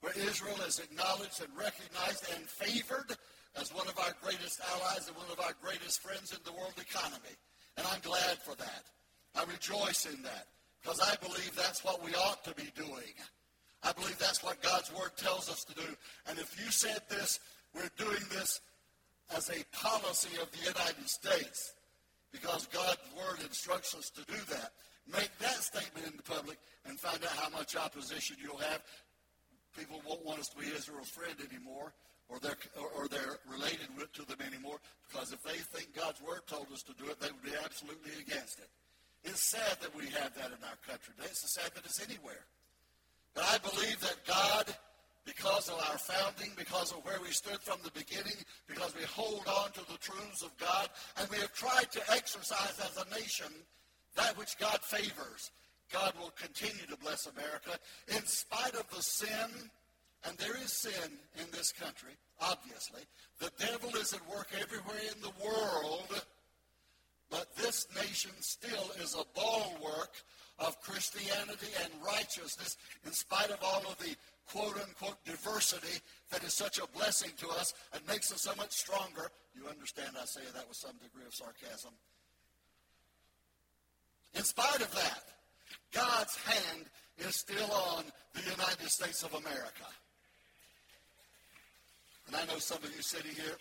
where 0.00 0.14
Israel 0.16 0.60
is 0.66 0.78
acknowledged 0.78 1.42
and 1.42 1.50
recognized 1.56 2.24
and 2.34 2.44
favored 2.48 3.16
as 3.60 3.72
one 3.74 3.86
of 3.88 3.98
our 3.98 4.14
greatest 4.22 4.60
allies 4.72 5.06
and 5.08 5.16
one 5.16 5.30
of 5.30 5.40
our 5.40 5.54
greatest 5.62 6.00
friends 6.00 6.32
in 6.32 6.38
the 6.44 6.52
world 6.52 6.74
economy. 6.78 7.34
And 7.76 7.86
I'm 7.86 8.00
glad 8.00 8.38
for 8.38 8.54
that. 8.56 8.84
I 9.34 9.44
rejoice 9.44 10.06
in 10.06 10.22
that 10.22 10.46
because 10.82 11.00
I 11.00 11.14
believe 11.24 11.52
that's 11.56 11.84
what 11.84 12.04
we 12.04 12.14
ought 12.14 12.44
to 12.44 12.54
be 12.54 12.70
doing. 12.76 13.14
I 13.82 13.92
believe 13.92 14.18
that's 14.18 14.42
what 14.42 14.62
God's 14.62 14.92
Word 14.94 15.10
tells 15.16 15.48
us 15.50 15.64
to 15.64 15.74
do. 15.74 15.96
And 16.28 16.38
if 16.38 16.58
you 16.58 16.70
said 16.70 17.00
this, 17.08 17.40
we're 17.74 17.90
doing 17.98 18.22
this 18.30 18.60
as 19.36 19.50
a 19.50 19.64
policy 19.76 20.40
of 20.40 20.50
the 20.52 20.58
United 20.58 21.08
States 21.08 21.74
because 22.32 22.66
God's 22.66 23.00
Word 23.16 23.40
instructs 23.44 23.94
us 23.94 24.10
to 24.10 24.24
do 24.24 24.38
that. 24.50 24.72
Make 25.06 25.30
that 25.40 25.62
statement 25.62 26.06
in 26.06 26.16
the 26.16 26.22
public 26.22 26.58
and 26.86 26.98
find 26.98 27.22
out 27.22 27.30
how 27.30 27.50
much 27.50 27.76
opposition 27.76 28.36
you'll 28.42 28.56
have. 28.58 28.82
People 29.76 30.00
won't 30.06 30.24
want 30.24 30.40
us 30.40 30.48
to 30.48 30.56
be 30.56 30.66
Israel's 30.66 31.08
friend 31.08 31.34
anymore, 31.50 31.92
or 32.28 32.38
they're, 32.40 32.56
or, 32.96 33.08
they're 33.08 33.38
related 33.50 33.88
to 34.14 34.22
them 34.26 34.38
anymore, 34.46 34.78
because 35.08 35.32
if 35.32 35.42
they 35.42 35.58
think 35.58 35.94
God's 35.94 36.20
word 36.22 36.40
told 36.46 36.66
us 36.72 36.82
to 36.82 36.94
do 36.94 37.10
it, 37.10 37.20
they 37.20 37.28
would 37.28 37.44
be 37.44 37.56
absolutely 37.64 38.12
against 38.20 38.58
it. 38.58 38.68
It's 39.24 39.40
sad 39.40 39.78
that 39.80 39.94
we 39.96 40.04
have 40.06 40.34
that 40.34 40.52
in 40.52 40.60
our 40.64 40.78
country. 40.86 41.14
It's 41.24 41.52
sad 41.52 41.70
that 41.74 41.84
it's 41.84 42.02
anywhere. 42.02 42.44
But 43.34 43.44
I 43.44 43.58
believe 43.58 44.00
that 44.00 44.24
God, 44.26 44.74
because 45.24 45.68
of 45.68 45.76
our 45.90 45.98
founding, 45.98 46.52
because 46.56 46.92
of 46.92 47.04
where 47.04 47.20
we 47.22 47.30
stood 47.30 47.60
from 47.60 47.78
the 47.82 47.90
beginning, 47.92 48.36
because 48.68 48.94
we 48.94 49.02
hold 49.04 49.46
on 49.48 49.72
to 49.72 49.80
the 49.90 49.98
truths 49.98 50.42
of 50.42 50.56
God, 50.58 50.88
and 51.18 51.28
we 51.30 51.38
have 51.38 51.52
tried 51.52 51.90
to 51.92 52.12
exercise 52.12 52.78
as 52.80 52.96
a 52.96 53.14
nation 53.14 53.52
that 54.16 54.36
which 54.38 54.58
God 54.58 54.80
favors. 54.82 55.50
God 55.92 56.12
will 56.18 56.32
continue 56.40 56.86
to 56.88 56.96
bless 56.96 57.26
America 57.26 57.78
in 58.08 58.24
spite 58.26 58.74
of 58.74 58.88
the 58.94 59.02
sin, 59.02 59.70
and 60.26 60.36
there 60.38 60.56
is 60.56 60.72
sin 60.72 61.18
in 61.38 61.46
this 61.52 61.72
country, 61.72 62.12
obviously. 62.40 63.02
The 63.40 63.50
devil 63.58 63.90
is 63.96 64.12
at 64.12 64.28
work 64.28 64.48
everywhere 64.58 65.00
in 65.14 65.20
the 65.20 65.32
world, 65.44 66.24
but 67.30 67.54
this 67.56 67.86
nation 67.96 68.30
still 68.40 68.90
is 69.02 69.14
a 69.14 69.24
bulwark 69.38 70.12
of 70.58 70.80
Christianity 70.80 71.66
and 71.82 71.92
righteousness 72.04 72.76
in 73.04 73.12
spite 73.12 73.50
of 73.50 73.58
all 73.62 73.82
of 73.90 73.98
the 73.98 74.14
quote 74.50 74.76
unquote 74.86 75.22
diversity 75.24 76.00
that 76.30 76.44
is 76.44 76.54
such 76.54 76.78
a 76.78 76.86
blessing 76.96 77.30
to 77.38 77.48
us 77.48 77.74
and 77.92 78.06
makes 78.06 78.32
us 78.32 78.42
so 78.42 78.54
much 78.56 78.72
stronger. 78.72 79.30
You 79.54 79.68
understand 79.68 80.10
I 80.20 80.24
say 80.26 80.42
that 80.54 80.68
with 80.68 80.76
some 80.76 80.96
degree 81.02 81.26
of 81.26 81.34
sarcasm. 81.34 81.92
In 84.34 84.42
spite 84.42 84.80
of 84.80 84.92
that, 84.94 85.22
God's 85.92 86.36
hand 86.36 86.86
is 87.18 87.36
still 87.36 87.70
on 87.70 88.04
the 88.34 88.42
United 88.42 88.88
States 88.88 89.22
of 89.22 89.32
America. 89.34 89.86
And 92.26 92.36
I 92.36 92.44
know 92.46 92.58
some 92.58 92.78
of 92.78 92.94
you 92.94 93.02
sitting 93.02 93.34
here, 93.34 93.56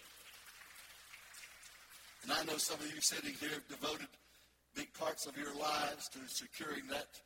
and 2.24 2.32
I 2.32 2.44
know 2.46 2.58
some 2.58 2.80
of 2.80 2.94
you 2.94 3.02
sitting 3.02 3.34
here 3.34 3.50
have 3.50 3.68
devoted 3.68 4.08
big 4.76 4.94
parts 4.94 5.26
of 5.26 5.38
your 5.38 5.54
lives 5.56 6.10
to 6.10 6.20
securing 6.28 6.88
that 6.88 7.20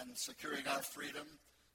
and 0.00 0.16
securing 0.16 0.66
our 0.68 0.82
freedom. 0.82 1.26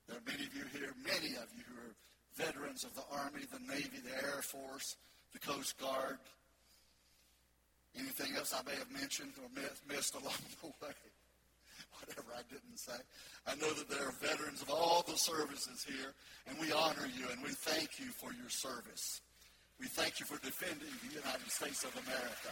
There 0.08 0.18
are 0.18 0.26
many 0.26 0.46
of 0.46 0.56
you 0.56 0.64
here, 0.72 0.94
many 1.04 1.36
of 1.36 1.48
you 1.56 1.64
who 1.68 1.76
are 1.82 1.96
veterans 2.36 2.84
of 2.84 2.96
the 2.96 3.04
Army, 3.12 3.42
the 3.52 3.60
Navy, 3.68 4.00
the 4.04 4.16
Air 4.16 4.42
Force, 4.42 4.96
the 5.34 5.40
Coast 5.40 5.78
Guard, 5.78 6.18
anything 7.98 8.36
else 8.36 8.54
I 8.54 8.64
may 8.70 8.78
have 8.78 8.92
mentioned 8.92 9.34
or 9.42 9.50
missed 9.88 10.16
along 10.16 10.34
the 10.62 10.68
way. 10.86 10.94
Whatever 12.00 12.32
I 12.38 12.44
didn't 12.50 12.78
say. 12.78 13.00
I 13.48 13.56
know 13.56 13.72
that 13.74 13.90
there 13.90 14.08
are 14.08 14.14
veterans 14.22 14.62
of 14.62 14.70
all 14.70 15.04
the 15.08 15.18
services 15.18 15.86
here, 15.88 16.14
and 16.48 16.58
we 16.60 16.72
honor 16.72 17.08
you 17.18 17.26
and 17.32 17.42
we 17.42 17.50
thank 17.50 18.00
you 18.00 18.12
for 18.12 18.34
your 18.34 18.50
service. 18.50 19.22
We 19.80 19.88
thank 19.88 20.20
you 20.20 20.26
for 20.26 20.38
defending 20.44 20.92
the 21.04 21.16
United 21.16 21.50
States 21.50 21.84
of 21.84 21.92
America. 22.06 22.52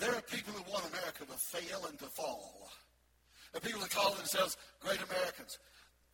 There 0.00 0.16
are 0.16 0.22
people 0.22 0.54
who 0.54 0.64
want 0.72 0.88
America 0.88 1.28
to 1.28 1.36
fail 1.36 1.84
and 1.86 1.98
to 1.98 2.06
fall. 2.06 2.72
There 3.52 3.60
are 3.60 3.66
people 3.66 3.82
who 3.82 3.88
call 3.88 4.14
themselves 4.14 4.56
great 4.80 4.96
Americans. 4.96 5.58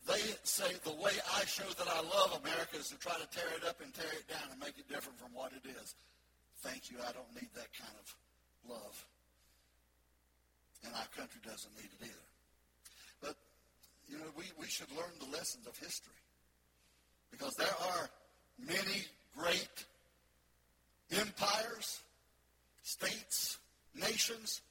They 0.06 0.22
say 0.42 0.74
the 0.82 0.94
way 0.98 1.14
I 1.38 1.44
show 1.46 1.66
that 1.66 1.86
I 1.86 2.02
love 2.02 2.40
America 2.42 2.78
is 2.78 2.88
to 2.90 2.98
try 2.98 3.14
to 3.14 3.26
tear 3.30 3.46
it 3.54 3.66
up 3.66 3.80
and 3.80 3.94
tear 3.94 4.10
it 4.10 4.26
down 4.26 4.50
and 4.50 4.58
make 4.58 4.78
it 4.78 4.88
different 4.88 5.18
from 5.18 5.34
what 5.34 5.52
it 5.52 5.66
is. 5.66 5.94
Thank 6.60 6.90
you. 6.90 6.98
I 7.00 7.12
don't 7.12 7.34
need 7.34 7.50
that 7.54 7.68
kind 7.78 7.94
of 8.00 8.70
love. 8.70 9.04
And 10.84 10.94
our 10.94 11.06
country 11.16 11.40
doesn't 11.44 11.74
need 11.76 11.90
it 12.00 12.04
either. 12.04 12.28
But, 13.22 13.36
you 14.08 14.18
know, 14.18 14.30
we, 14.36 14.44
we 14.58 14.66
should 14.66 14.90
learn 14.92 15.12
the 15.18 15.36
lessons 15.36 15.66
of 15.66 15.76
history. 15.78 16.12
Because 17.30 17.54
there 17.54 17.66
are 17.66 18.08
many 18.58 19.04
great 19.36 19.84
empires, 21.12 22.00
states, 22.82 23.58
nations 23.94 24.62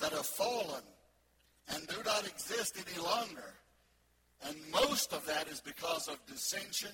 that 0.00 0.12
have 0.12 0.26
fallen 0.26 0.82
and 1.72 1.86
do 1.86 1.96
not 2.04 2.26
exist 2.26 2.76
any 2.76 3.02
longer. 3.02 3.54
And 4.46 4.56
most 4.70 5.12
of 5.12 5.24
that 5.26 5.48
is 5.48 5.60
because 5.60 6.08
of 6.08 6.18
dissension, 6.26 6.90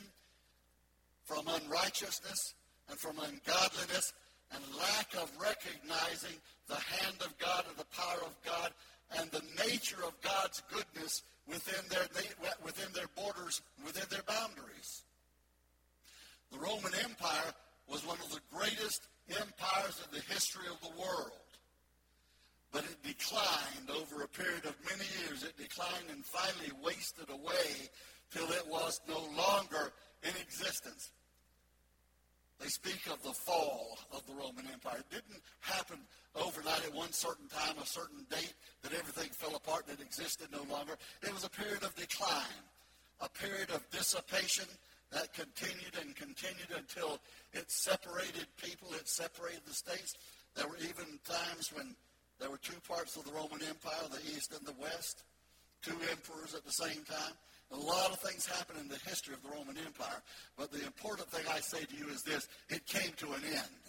from 1.25 1.47
unrighteousness, 1.49 2.54
and 2.88 2.99
from 2.99 3.18
ungodliness, 3.18 4.12
and 4.54 4.62
lack 4.78 5.14
of 5.14 5.30
recognizing 5.40 6.37
the 6.69 6.76
hand 6.76 7.16
of 7.21 7.37
God 7.38 7.64
and 7.69 7.76
the 7.76 7.90
power 7.97 8.21
of 8.25 8.35
God 8.45 8.71
and 9.19 9.30
the 9.30 9.42
nature 9.69 10.02
of 10.07 10.14
God's 10.23 10.62
goodness 10.73 11.23
within 11.49 11.83
their, 11.90 12.07
within 12.64 12.92
their 12.92 13.09
borders, 13.16 13.62
within 13.85 14.04
their 14.11 14.23
boundaries. 14.23 15.02
The 16.52 16.59
Roman 16.59 16.92
Empire 17.04 17.52
was 17.88 18.07
one 18.07 18.19
of 18.19 18.30
the 18.30 18.40
greatest 18.57 19.02
empires 19.28 20.02
in 20.04 20.16
the 20.16 20.33
history 20.33 20.66
of 20.71 20.80
the 20.80 21.00
world. 21.00 21.33
But 22.73 22.85
it 22.85 23.02
declined 23.02 23.90
over 23.90 24.23
a 24.23 24.28
period 24.28 24.64
of 24.64 24.75
many 24.87 25.07
years. 25.23 25.42
It 25.42 25.57
declined 25.57 26.07
and 26.11 26.25
finally 26.25 26.71
wasted 26.85 27.28
away 27.28 27.90
till 28.33 28.47
it 28.50 28.66
was 28.69 29.00
no 29.09 29.19
longer 29.37 29.92
in 30.23 30.30
existence. 30.40 31.11
They 32.60 32.68
speak 32.68 33.06
of 33.10 33.22
the 33.22 33.32
fall 33.32 33.98
of 34.12 34.26
the 34.26 34.34
Roman 34.34 34.66
Empire. 34.70 34.98
It 34.98 35.10
didn't 35.10 35.42
happen 35.60 35.98
overnight 36.36 36.84
at 36.84 36.94
one 36.94 37.12
certain 37.12 37.48
time, 37.48 37.76
a 37.82 37.86
certain 37.86 38.26
date, 38.28 38.54
that 38.82 38.92
everything 38.92 39.30
fell 39.32 39.56
apart 39.56 39.86
and 39.88 39.98
it 39.98 40.04
existed 40.04 40.48
no 40.52 40.62
longer. 40.72 40.96
It 41.22 41.32
was 41.32 41.44
a 41.44 41.50
period 41.50 41.82
of 41.82 41.94
decline, 41.96 42.64
a 43.20 43.28
period 43.30 43.70
of 43.70 43.88
dissipation 43.90 44.66
that 45.10 45.32
continued 45.32 45.96
and 46.00 46.14
continued 46.14 46.70
until 46.76 47.18
it 47.52 47.70
separated 47.70 48.46
people, 48.62 48.88
it 48.92 49.08
separated 49.08 49.62
the 49.66 49.74
states. 49.74 50.14
There 50.54 50.68
were 50.68 50.78
even 50.78 51.18
times 51.24 51.72
when 51.74 51.96
there 52.38 52.50
were 52.50 52.58
two 52.58 52.78
parts 52.86 53.16
of 53.16 53.24
the 53.24 53.32
Roman 53.32 53.60
Empire, 53.66 54.06
the 54.10 54.36
East 54.36 54.52
and 54.56 54.66
the 54.66 54.80
West, 54.80 55.24
two 55.82 55.96
emperors 56.10 56.54
at 56.54 56.64
the 56.64 56.72
same 56.72 57.02
time. 57.04 57.34
A 57.72 57.76
lot 57.76 58.10
of 58.10 58.18
things 58.18 58.46
happened 58.46 58.80
in 58.80 58.88
the 58.88 58.98
history 59.08 59.34
of 59.34 59.42
the 59.42 59.48
Roman 59.48 59.76
Empire, 59.78 60.22
but 60.56 60.72
the 60.72 60.84
important 60.84 61.28
thing 61.28 61.44
I 61.48 61.60
say 61.60 61.84
to 61.84 61.96
you 61.96 62.08
is 62.08 62.22
this 62.22 62.48
it 62.68 62.84
came 62.86 63.12
to 63.18 63.26
an 63.26 63.42
end. 63.44 63.84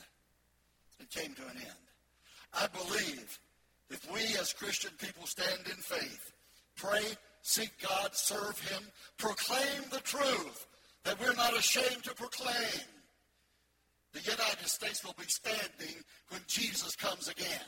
It 1.00 1.10
came 1.10 1.34
to 1.34 1.42
an 1.42 1.58
end. 1.58 1.86
I 2.54 2.68
believe 2.68 3.40
if 3.90 4.12
we 4.14 4.22
as 4.40 4.54
Christian 4.54 4.92
people 5.00 5.26
stand 5.26 5.62
in 5.66 5.78
faith, 5.78 6.32
pray, 6.76 7.02
seek 7.42 7.72
God, 7.82 8.16
serve 8.16 8.60
Him, 8.70 8.84
proclaim 9.18 9.84
the 9.92 10.00
truth 10.00 10.68
that 11.04 11.20
we're 11.20 11.34
not 11.34 11.58
ashamed 11.58 12.04
to 12.04 12.14
proclaim, 12.14 12.86
the 14.14 14.20
United 14.20 14.68
States 14.68 15.04
will 15.04 15.16
be 15.18 15.26
standing 15.26 15.96
when 16.30 16.42
Jesus 16.48 16.96
comes 16.96 17.28
again. 17.28 17.66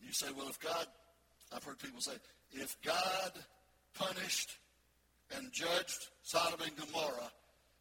You 0.00 0.12
say, 0.12 0.28
well, 0.36 0.48
if 0.48 0.58
God, 0.60 0.86
I've 1.54 1.64
heard 1.64 1.78
people 1.78 2.00
say, 2.00 2.12
if 2.52 2.76
God 2.82 3.32
punished 3.94 4.56
and 5.36 5.52
judged 5.52 6.08
Sodom 6.22 6.60
and 6.62 6.76
Gomorrah, 6.76 7.30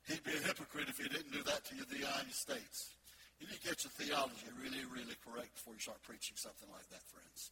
he'd 0.07 0.23
be 0.23 0.31
a 0.31 0.47
hypocrite 0.47 0.89
if 0.89 0.97
he 0.97 1.09
didn't 1.09 1.31
do 1.31 1.43
that 1.43 1.65
to 1.65 1.75
you, 1.75 1.83
the 1.89 1.97
United 1.97 2.33
States. 2.33 2.95
You 3.39 3.47
need 3.47 3.61
to 3.61 3.67
get 3.67 3.83
your 3.83 3.91
theology 3.91 4.47
really, 4.61 4.85
really 4.85 5.15
correct 5.25 5.55
before 5.55 5.73
you 5.73 5.79
start 5.79 6.01
preaching 6.03 6.37
something 6.37 6.69
like 6.71 6.87
that, 6.89 7.03
friends. 7.11 7.51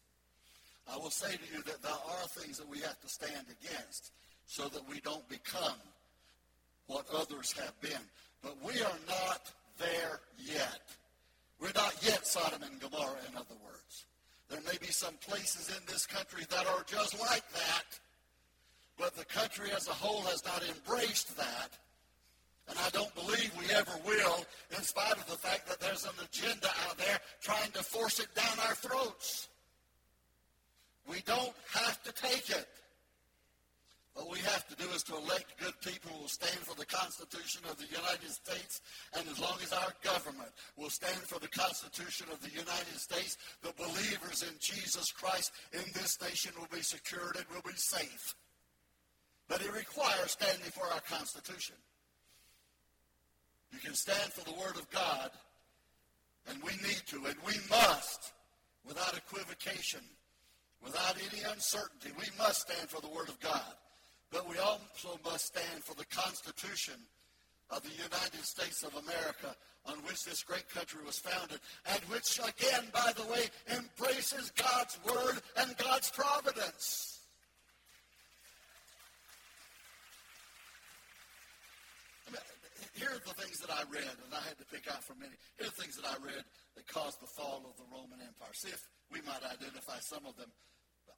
I 0.87 0.97
will 0.97 1.11
say 1.11 1.35
to 1.35 1.47
you 1.53 1.63
that 1.63 1.81
there 1.81 1.91
are 1.91 2.27
things 2.27 2.57
that 2.57 2.69
we 2.69 2.79
have 2.79 2.99
to 3.01 3.07
stand 3.07 3.45
against 3.61 4.11
so 4.45 4.67
that 4.67 4.87
we 4.89 4.99
don't 5.01 5.27
become 5.29 5.79
what 6.87 7.05
others 7.13 7.53
have 7.53 7.79
been. 7.81 8.03
But 8.41 8.57
we 8.63 8.81
are 8.81 8.99
not 9.07 9.51
there 9.77 10.19
yet. 10.37 10.81
We're 11.59 11.71
not 11.75 11.95
yet 12.01 12.27
Sodom 12.27 12.63
and 12.63 12.79
Gomorrah, 12.79 13.23
in 13.29 13.35
other 13.37 13.55
words. 13.63 14.05
There 14.53 14.61
may 14.71 14.77
be 14.77 14.93
some 14.93 15.15
places 15.15 15.75
in 15.75 15.81
this 15.87 16.05
country 16.05 16.43
that 16.51 16.67
are 16.67 16.83
just 16.85 17.19
like 17.19 17.49
that, 17.53 17.99
but 18.99 19.15
the 19.15 19.25
country 19.25 19.71
as 19.75 19.87
a 19.87 19.93
whole 19.93 20.21
has 20.29 20.45
not 20.45 20.61
embraced 20.69 21.35
that. 21.37 21.69
And 22.69 22.77
I 22.77 22.89
don't 22.91 23.13
believe 23.15 23.51
we 23.57 23.73
ever 23.73 23.97
will, 24.05 24.45
in 24.77 24.83
spite 24.83 25.13
of 25.17 25.25
the 25.25 25.37
fact 25.37 25.67
that 25.67 25.79
there's 25.79 26.05
an 26.05 26.13
agenda 26.23 26.67
out 26.87 26.99
there 26.99 27.19
trying 27.41 27.71
to 27.71 27.81
force 27.81 28.19
it 28.19 28.27
down 28.35 28.59
our 28.67 28.75
throats. 28.75 29.47
We 31.09 31.21
don't 31.25 31.53
have 31.73 32.03
to 32.03 32.11
take 32.11 32.51
it. 32.51 32.67
What 34.13 34.31
we 34.31 34.37
have 34.37 34.67
to 34.67 34.75
do 34.75 34.87
is 34.91 35.01
to 35.03 35.17
elect 35.17 35.45
good 35.59 35.72
people 35.83 36.11
will 36.19 36.29
stand 36.29 36.59
for 36.65 36.75
the 36.75 36.85
Constitution 36.85 37.61
of 37.69 37.77
the 37.77 37.87
United 37.87 38.31
States. 38.31 38.81
And 39.17 39.27
as 39.27 39.39
long 39.39 39.57
as 39.61 39.73
our 39.73 39.93
government 40.03 40.49
will 40.77 40.89
stand 40.89 41.21
for 41.27 41.39
the 41.39 41.49
Constitution 41.49 42.27
of 42.31 42.41
the 42.41 42.51
United 42.51 42.97
States, 42.97 43.37
the 43.61 43.73
believers 43.77 44.43
in 44.43 44.55
Jesus 44.59 45.11
Christ 45.11 45.51
in 45.73 45.83
this 45.93 46.19
nation 46.21 46.53
will 46.59 46.71
be 46.73 46.81
secured 46.81 47.35
and 47.35 47.45
will 47.53 47.65
be 47.65 47.77
safe. 47.77 48.35
But 49.47 49.61
it 49.61 49.73
requires 49.73 50.31
standing 50.31 50.71
for 50.71 50.85
our 50.87 51.01
Constitution. 51.01 51.75
You 53.71 53.79
can 53.79 53.95
stand 53.95 54.31
for 54.31 54.45
the 54.45 54.57
Word 54.57 54.77
of 54.77 54.89
God 54.89 55.31
And 56.47 56.61
we 56.63 56.71
need 56.87 57.01
to, 57.07 57.17
and 57.25 57.35
we 57.45 57.53
must, 57.69 58.33
without 58.85 59.17
equivocation, 59.17 60.01
without 60.83 61.15
any 61.31 61.41
uncertainty, 61.43 62.09
we 62.17 62.25
must 62.37 62.61
stand 62.61 62.89
for 62.89 63.01
the 63.01 63.07
Word 63.07 63.29
of 63.29 63.39
God. 63.39 63.73
But 64.33 64.49
we 64.49 64.57
also 64.57 65.19
must 65.23 65.45
stand 65.45 65.83
for 65.83 65.93
the 65.93 66.05
Constitution 66.05 66.95
of 67.69 67.83
the 67.83 67.93
United 67.93 68.43
States 68.43 68.81
of 68.81 68.95
America 68.95 69.55
on 69.85 69.97
which 70.09 70.25
this 70.25 70.41
great 70.41 70.67
country 70.69 71.01
was 71.05 71.19
founded, 71.19 71.59
and 71.85 72.01
which, 72.09 72.39
again, 72.39 72.89
by 72.91 73.13
the 73.15 73.29
way, 73.31 73.45
embraces 73.69 74.51
God's 74.57 74.97
Word 75.05 75.37
and 75.57 75.77
God's 75.77 76.09
providence. 76.09 77.19
here 82.93 83.09
are 83.09 83.25
the 83.25 83.41
things 83.41 83.59
that 83.59 83.73
I 83.73 83.83
read, 83.89 84.15
and 84.23 84.31
I 84.31 84.41
had 84.47 84.57
to 84.59 84.65
pick 84.65 84.87
out 84.87 85.03
from 85.03 85.19
many. 85.19 85.33
Here 85.57 85.67
are 85.67 85.69
the 85.69 85.81
things 85.81 85.97
that 85.97 86.05
I 86.05 86.15
read 86.23 86.45
that 86.75 86.87
caused 86.87 87.21
the 87.21 87.27
fall 87.27 87.65
of 87.65 87.75
the 87.75 87.89
Roman 87.91 88.21
Empire. 88.21 88.53
See 88.53 88.69
if 88.69 88.87
we 89.11 89.19
might 89.25 89.41
identify 89.43 89.99
some 89.99 90.25
of 90.25 90.37
them. 90.37 90.49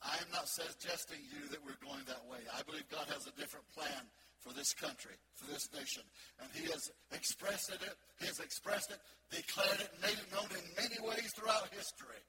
I 0.04 0.18
am 0.22 0.30
not 0.32 0.48
suggesting 0.48 1.20
to 1.20 1.30
you 1.36 1.44
that 1.52 1.62
we're 1.64 1.80
going 1.84 2.04
that 2.08 2.24
way. 2.28 2.40
I 2.52 2.64
believe 2.64 2.88
God 2.90 3.08
has 3.14 3.28
a 3.28 3.36
different 3.40 3.66
plan 3.76 4.04
for 4.46 4.54
this 4.54 4.74
country, 4.74 5.18
for 5.34 5.50
this 5.50 5.70
nation. 5.74 6.04
And 6.42 6.50
he 6.54 6.70
has 6.70 6.92
expressed 7.12 7.74
it, 7.74 7.82
he 8.20 8.28
has 8.28 8.40
expressed 8.40 8.92
it, 8.92 9.02
declared 9.34 9.82
it, 9.82 9.90
made 10.02 10.18
it 10.18 10.30
known 10.30 10.50
in 10.54 10.64
many 10.78 11.02
ways 11.02 11.34
throughout 11.34 11.70
history. 11.74 12.22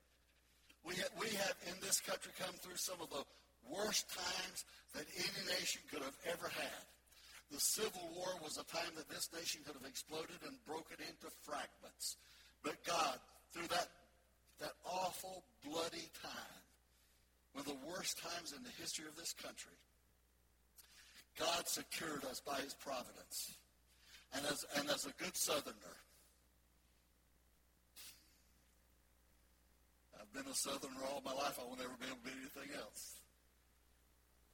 We 0.86 0.96
have, 0.96 1.12
we 1.20 1.28
have 1.36 1.56
in 1.68 1.76
this 1.82 2.00
country 2.00 2.32
come 2.38 2.54
through 2.62 2.78
some 2.78 3.02
of 3.02 3.10
the 3.10 3.24
worst 3.68 4.08
times 4.08 4.64
that 4.94 5.04
any 5.12 5.42
nation 5.58 5.82
could 5.90 6.02
have 6.02 6.16
ever 6.24 6.48
had. 6.48 6.84
The 7.50 7.60
Civil 7.60 8.08
War 8.16 8.32
was 8.42 8.58
a 8.58 8.64
time 8.64 8.90
that 8.96 9.08
this 9.08 9.28
nation 9.34 9.62
could 9.66 9.74
have 9.74 9.86
exploded 9.86 10.40
and 10.46 10.56
broken 10.66 10.98
into 10.98 11.30
fragments. 11.42 12.16
But 12.62 12.82
God, 12.86 13.18
through 13.52 13.68
that, 13.68 13.88
that 14.60 14.72
awful, 14.84 15.44
bloody 15.62 16.08
time, 16.22 16.62
one 17.56 17.64
of 17.64 17.72
the 17.72 17.88
worst 17.88 18.20
times 18.20 18.52
in 18.52 18.60
the 18.60 18.74
history 18.76 19.08
of 19.08 19.16
this 19.16 19.32
country, 19.32 19.72
God 21.40 21.64
secured 21.64 22.20
us 22.28 22.36
by 22.44 22.60
his 22.60 22.76
providence. 22.76 23.56
And 24.36 24.44
as, 24.44 24.60
and 24.76 24.84
as 24.92 25.08
a 25.08 25.16
good 25.16 25.32
Southerner, 25.32 25.96
I've 30.20 30.28
been 30.36 30.44
a 30.44 30.52
Southerner 30.52 31.00
all 31.08 31.24
my 31.24 31.32
life. 31.32 31.56
I 31.56 31.64
will 31.64 31.80
never 31.80 31.96
be 31.96 32.04
able 32.04 32.20
to 32.20 32.28
be 32.28 32.36
anything 32.36 32.76
else. 32.76 33.24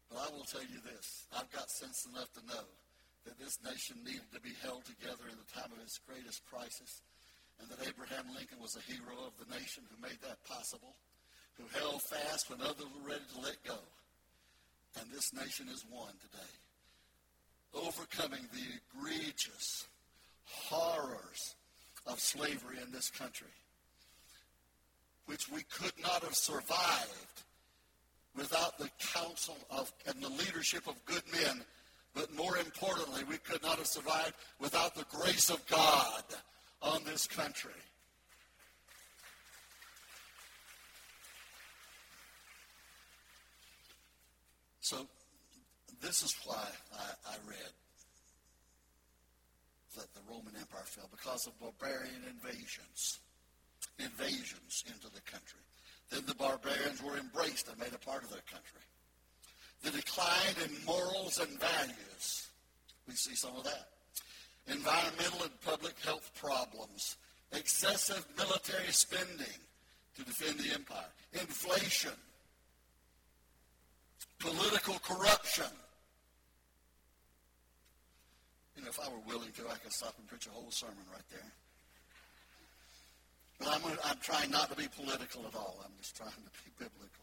But 0.06 0.23
I 0.23 0.30
will 0.30 0.47
tell 0.47 0.62
you 0.62 0.78
this. 0.87 1.26
I've 1.35 1.50
got 1.50 1.75
sense 1.75 2.06
enough 2.06 2.30
to 2.38 2.42
know 2.47 2.71
that 3.26 3.35
this 3.35 3.59
nation 3.66 3.99
needed 4.06 4.30
to 4.30 4.38
be 4.38 4.54
held 4.62 4.87
together 4.87 5.26
in 5.26 5.35
the 5.35 5.50
time 5.50 5.75
of 5.75 5.82
its 5.82 5.99
greatest 6.06 6.47
crisis, 6.47 7.02
and 7.59 7.66
that 7.66 7.82
Abraham 7.82 8.30
Lincoln 8.30 8.62
was 8.62 8.78
a 8.78 8.87
hero 8.87 9.26
of 9.26 9.35
the 9.42 9.50
nation 9.50 9.82
who 9.90 9.99
made 9.99 10.23
that 10.23 10.38
possible, 10.47 10.94
who 11.56 11.78
held 11.78 12.02
fast 12.02 12.50
when 12.50 12.61
others 12.61 12.87
were 12.87 13.09
ready 13.09 13.25
to 13.35 13.40
let 13.40 13.62
go. 13.64 13.78
And 15.00 15.11
this 15.11 15.32
nation 15.32 15.68
is 15.68 15.85
one 15.90 16.12
today, 16.21 17.87
overcoming 17.87 18.47
the 18.52 19.00
egregious 19.00 19.87
horrors 20.44 21.54
of 22.06 22.21
slavery 22.21 22.76
in 22.85 22.92
this 22.92 23.11
country, 23.11 23.47
which 25.26 25.50
we 25.50 25.62
could 25.62 25.92
not 26.02 26.23
have 26.23 26.35
survived 26.35 27.42
without 28.37 28.78
the 28.78 28.90
counsel 29.14 29.56
of 29.71 29.92
and 30.06 30.23
the 30.23 30.28
leadership 30.28 30.87
of 30.87 31.04
good 31.06 31.23
men 31.32 31.62
but 32.14 32.35
more 32.35 32.59
importantly, 32.59 33.23
we 33.28 33.38
could 33.38 33.62
not 33.62 33.78
have 33.78 33.87
survived 33.87 34.35
without 34.61 34.94
the 34.94 35.06
grace 35.11 35.50
of 35.50 35.64
God 35.66 36.23
on 36.82 37.04
this 37.04 37.26
country. 37.26 37.71
So, 44.92 45.07
this 46.02 46.22
is 46.22 46.37
why 46.44 46.68
I, 46.92 47.33
I 47.33 47.37
read 47.48 47.72
that 49.96 50.12
the 50.12 50.20
Roman 50.28 50.52
Empire 50.61 50.85
fell 50.85 51.09
because 51.11 51.46
of 51.46 51.59
barbarian 51.59 52.20
invasions, 52.28 53.20
invasions 53.98 54.85
into 54.87 55.09
the 55.14 55.22
country. 55.22 55.64
Then 56.11 56.24
the 56.26 56.35
barbarians 56.35 57.02
were 57.02 57.16
embraced 57.16 57.68
and 57.68 57.78
made 57.78 57.94
a 57.94 58.05
part 58.05 58.22
of 58.22 58.28
their 58.28 58.44
country 58.50 58.85
the 59.83 59.90
decline 59.90 60.55
in 60.62 60.85
morals 60.85 61.40
and 61.40 61.59
values. 61.59 62.48
We 63.09 63.14
see 63.14 63.35
some 63.35 63.57
of 63.57 63.64
that. 63.64 63.88
Environmental 64.68 65.42
and 65.42 65.61
public 65.62 65.98
health 66.05 66.31
problems, 66.38 67.16
excessive 67.50 68.24
military 68.37 68.92
spending 68.92 69.59
to 70.16 70.22
defend 70.22 70.61
the 70.61 70.74
empire, 70.74 71.11
inflation, 71.33 72.12
political 74.42 74.98
corruption. 75.00 75.70
You 78.76 78.83
know, 78.83 78.88
if 78.88 78.98
I 78.98 79.09
were 79.09 79.22
willing 79.26 79.52
to, 79.57 79.68
I 79.70 79.78
could 79.78 79.92
stop 79.92 80.14
and 80.18 80.26
preach 80.26 80.46
a 80.46 80.50
whole 80.50 80.70
sermon 80.70 81.05
right 81.12 81.28
there. 81.31 81.52
But 83.59 83.68
I'm, 83.68 83.83
I'm 84.05 84.18
trying 84.20 84.50
not 84.50 84.70
to 84.70 84.76
be 84.76 84.88
political 84.88 85.46
at 85.46 85.55
all. 85.55 85.81
I'm 85.85 85.92
just 85.98 86.16
trying 86.16 86.31
to 86.31 86.50
be 86.64 86.70
biblical 86.78 87.22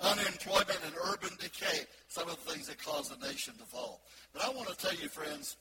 unemployment 0.00 0.78
and 0.84 0.94
urban 1.10 1.30
decay, 1.38 1.86
some 2.08 2.28
of 2.28 2.36
the 2.44 2.52
things 2.52 2.66
that 2.68 2.82
cause 2.82 3.08
the 3.08 3.26
nation 3.26 3.54
to 3.58 3.64
fall. 3.64 4.02
But 4.32 4.44
I 4.44 4.50
want 4.50 4.68
to 4.68 4.76
tell 4.76 4.94
you, 4.94 5.08
friends, 5.08 5.56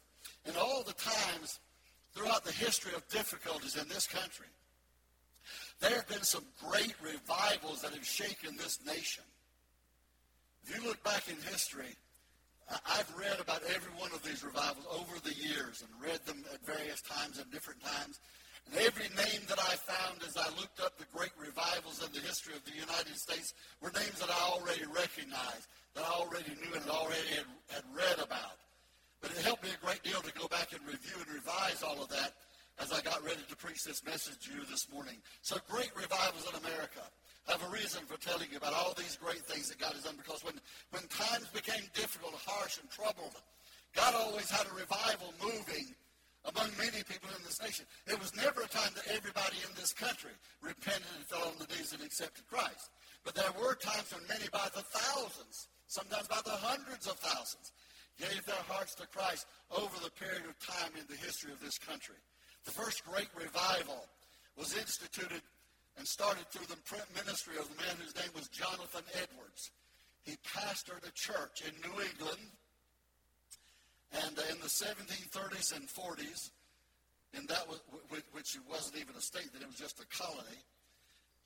in 0.45 0.55
all 0.57 0.83
the 0.83 0.93
times 0.93 1.59
throughout 2.13 2.43
the 2.43 2.51
history 2.51 2.93
of 2.95 3.07
difficulties 3.07 3.77
in 3.77 3.87
this 3.87 4.07
country, 4.07 4.47
there 5.79 5.95
have 5.95 6.07
been 6.07 6.23
some 6.23 6.43
great 6.69 6.95
revivals 7.01 7.81
that 7.81 7.93
have 7.93 8.05
shaken 8.05 8.57
this 8.57 8.79
nation. 8.85 9.23
If 10.65 10.73
you 10.73 10.89
look 10.89 11.03
back 11.03 11.29
in 11.29 11.37
history, 11.45 11.93
I've 12.89 13.11
read 13.13 13.37
about 13.39 13.61
every 13.69 13.93
one 14.01 14.09
of 14.17 14.25
these 14.25 14.43
revivals 14.43 14.89
over 14.89 15.21
the 15.21 15.37
years 15.37 15.85
and 15.85 15.91
read 16.01 16.25
them 16.25 16.41
at 16.49 16.65
various 16.65 17.01
times 17.05 17.37
and 17.37 17.45
different 17.53 17.85
times. 17.85 18.17
And 18.65 18.81
every 18.81 19.05
name 19.13 19.45
that 19.45 19.61
I 19.61 19.77
found 19.77 20.25
as 20.25 20.33
I 20.33 20.49
looked 20.57 20.81
up 20.81 20.97
the 20.97 21.05
great 21.13 21.29
revivals 21.37 22.01
in 22.01 22.09
the 22.17 22.25
history 22.25 22.57
of 22.57 22.65
the 22.65 22.73
United 22.73 23.13
States 23.13 23.53
were 23.77 23.93
names 23.93 24.17
that 24.17 24.33
I 24.33 24.41
already 24.57 24.89
recognized, 24.89 25.69
that 25.93 26.01
I 26.01 26.17
already 26.17 26.57
knew 26.57 26.73
and 26.73 26.89
already 26.89 27.29
had, 27.37 27.45
had 27.69 27.85
read 27.93 28.17
about. 28.17 28.57
But 29.21 29.37
it 29.37 29.45
helped 29.45 29.61
me 29.61 29.69
a 29.69 29.85
great 29.85 30.01
deal 30.01 30.21
to 30.25 30.33
go 30.33 30.49
back 30.49 30.73
and 30.73 30.81
review 30.81 31.21
and 31.21 31.29
revise 31.29 31.85
all 31.85 32.01
of 32.01 32.09
that 32.09 32.33
as 32.81 32.91
I 32.91 33.05
got 33.05 33.21
ready 33.21 33.45
to 33.47 33.55
preach 33.55 33.85
this 33.85 34.03
message 34.03 34.41
to 34.49 34.57
you 34.57 34.65
this 34.65 34.89
morning. 34.89 35.21
So 35.45 35.61
great 35.69 35.93
revivals 35.93 36.49
in 36.49 36.57
America. 36.65 37.05
I 37.47 37.53
have 37.53 37.63
a 37.63 37.71
reason 37.71 38.01
for 38.05 38.17
telling 38.17 38.49
you 38.51 38.57
about 38.57 38.73
all 38.73 38.93
these 38.97 39.17
great 39.21 39.45
things 39.45 39.69
that 39.69 39.77
God 39.77 39.93
has 39.93 40.03
done 40.03 40.17
because 40.17 40.43
when, 40.43 40.57
when 40.89 41.05
times 41.13 41.45
became 41.53 41.85
difficult, 41.93 42.33
harsh, 42.41 42.79
and 42.81 42.89
troubled, 42.89 43.37
God 43.93 44.15
always 44.17 44.49
had 44.49 44.65
a 44.65 44.73
revival 44.73 45.33
moving 45.37 45.93
among 46.45 46.69
many 46.77 47.05
people 47.05 47.29
in 47.37 47.41
this 47.45 47.61
nation. 47.61 47.85
It 48.07 48.19
was 48.19 48.35
never 48.35 48.61
a 48.61 48.69
time 48.69 48.89
that 48.97 49.13
everybody 49.13 49.57
in 49.61 49.73
this 49.77 49.93
country 49.93 50.33
repented 50.61 51.09
and 51.17 51.25
fell 51.25 51.47
on 51.47 51.57
the 51.57 51.69
knees 51.73 51.93
and 51.93 52.01
accepted 52.01 52.45
Christ. 52.49 52.89
But 53.23 53.35
there 53.35 53.53
were 53.57 53.73
times 53.73 54.13
when 54.13 54.25
many 54.27 54.49
by 54.51 54.69
the 54.73 54.85
thousands, 54.85 55.69
sometimes 55.87 56.27
by 56.27 56.41
the 56.45 56.57
hundreds 56.57 57.07
of 57.07 57.17
thousands, 57.17 57.73
gave 58.17 58.45
their 58.45 58.63
hearts 58.69 58.95
to 58.95 59.07
Christ 59.07 59.45
over 59.71 59.95
the 60.01 60.13
period 60.13 60.45
of 60.49 60.57
time 60.61 60.93
in 60.97 61.05
the 61.09 61.17
history 61.17 61.51
of 61.51 61.59
this 61.61 61.77
country. 61.77 62.15
The 62.65 62.71
first 62.71 63.05
great 63.05 63.29
revival 63.35 64.05
was 64.57 64.77
instituted 64.77 65.41
and 65.97 66.07
started 66.07 66.47
through 66.49 66.67
the 66.67 66.77
ministry 67.15 67.55
of 67.57 67.69
the 67.69 67.75
man 67.81 67.95
whose 67.99 68.15
name 68.15 68.31
was 68.35 68.47
Jonathan 68.49 69.03
Edwards. 69.15 69.71
He 70.23 70.37
pastored 70.43 71.07
a 71.07 71.11
church 71.13 71.63
in 71.63 71.73
New 71.81 71.95
England 72.01 72.41
and 74.11 74.35
in 74.51 74.59
the 74.59 74.71
1730s 74.71 75.75
and 75.75 75.87
40s, 75.87 76.51
and 77.33 77.47
that 77.47 77.67
was, 77.67 77.79
which 78.09 78.57
wasn't 78.69 78.97
even 78.97 79.15
a 79.15 79.21
state, 79.21 79.51
that 79.53 79.61
it 79.61 79.67
was 79.67 79.75
just 79.75 79.99
a 79.99 80.07
colony, 80.07 80.59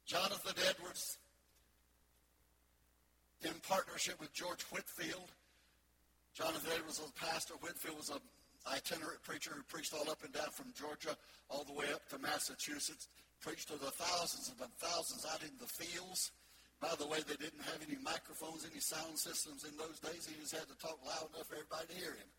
Jonathan 0.06 0.54
Edwards, 0.70 1.18
in 3.42 3.54
partnership 3.68 4.20
with 4.20 4.34
George 4.34 4.62
Whitefield, 4.64 5.32
Jonathan 6.34 6.72
Edwards 6.76 7.00
was 7.00 7.10
a 7.10 7.26
pastor. 7.26 7.54
Whitefield 7.56 7.98
was 7.98 8.10
an 8.10 8.20
itinerant 8.72 9.22
preacher 9.24 9.52
who 9.56 9.64
preached 9.64 9.94
all 9.94 10.10
up 10.10 10.24
and 10.24 10.34
down 10.34 10.50
from 10.52 10.72
Georgia 10.78 11.16
all 11.50 11.64
the 11.64 11.74
way 11.74 11.86
up 11.94 12.08
to 12.10 12.18
Massachusetts. 12.20 13.08
Preached 13.42 13.70
to 13.70 13.80
the 13.80 13.92
thousands 13.92 14.52
and 14.52 14.60
thousands 14.80 15.26
out 15.32 15.42
in 15.42 15.56
the 15.60 15.68
fields. 15.68 16.32
By 16.82 16.96
the 17.00 17.08
way, 17.08 17.20
they 17.28 17.36
didn't 17.36 17.64
have 17.64 17.80
any 17.84 18.00
microphones, 18.04 18.68
any 18.70 18.80
sound 18.80 19.20
systems 19.20 19.64
in 19.64 19.76
those 19.76 20.00
days. 20.00 20.28
He 20.28 20.36
just 20.40 20.56
had 20.56 20.68
to 20.68 20.78
talk 20.80 21.00
loud 21.04 21.28
enough 21.36 21.48
for 21.48 21.56
everybody 21.56 21.88
to 21.92 21.96
hear 21.96 22.16
him. 22.16 22.30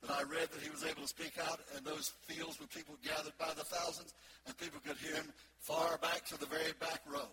But 0.00 0.10
I 0.18 0.22
read 0.24 0.50
that 0.50 0.60
he 0.60 0.68
was 0.68 0.84
able 0.84 1.02
to 1.02 1.08
speak 1.08 1.38
out 1.48 1.60
in 1.76 1.84
those 1.84 2.12
fields 2.26 2.58
with 2.60 2.74
people 2.74 2.98
gathered 3.04 3.36
by 3.38 3.54
the 3.56 3.64
thousands, 3.64 4.12
and 4.46 4.56
people 4.58 4.80
could 4.84 4.96
hear 4.98 5.14
him 5.14 5.32
far 5.60 5.96
back 5.98 6.26
to 6.26 6.36
the 6.36 6.46
very 6.46 6.72
back 6.80 7.00
row. 7.06 7.30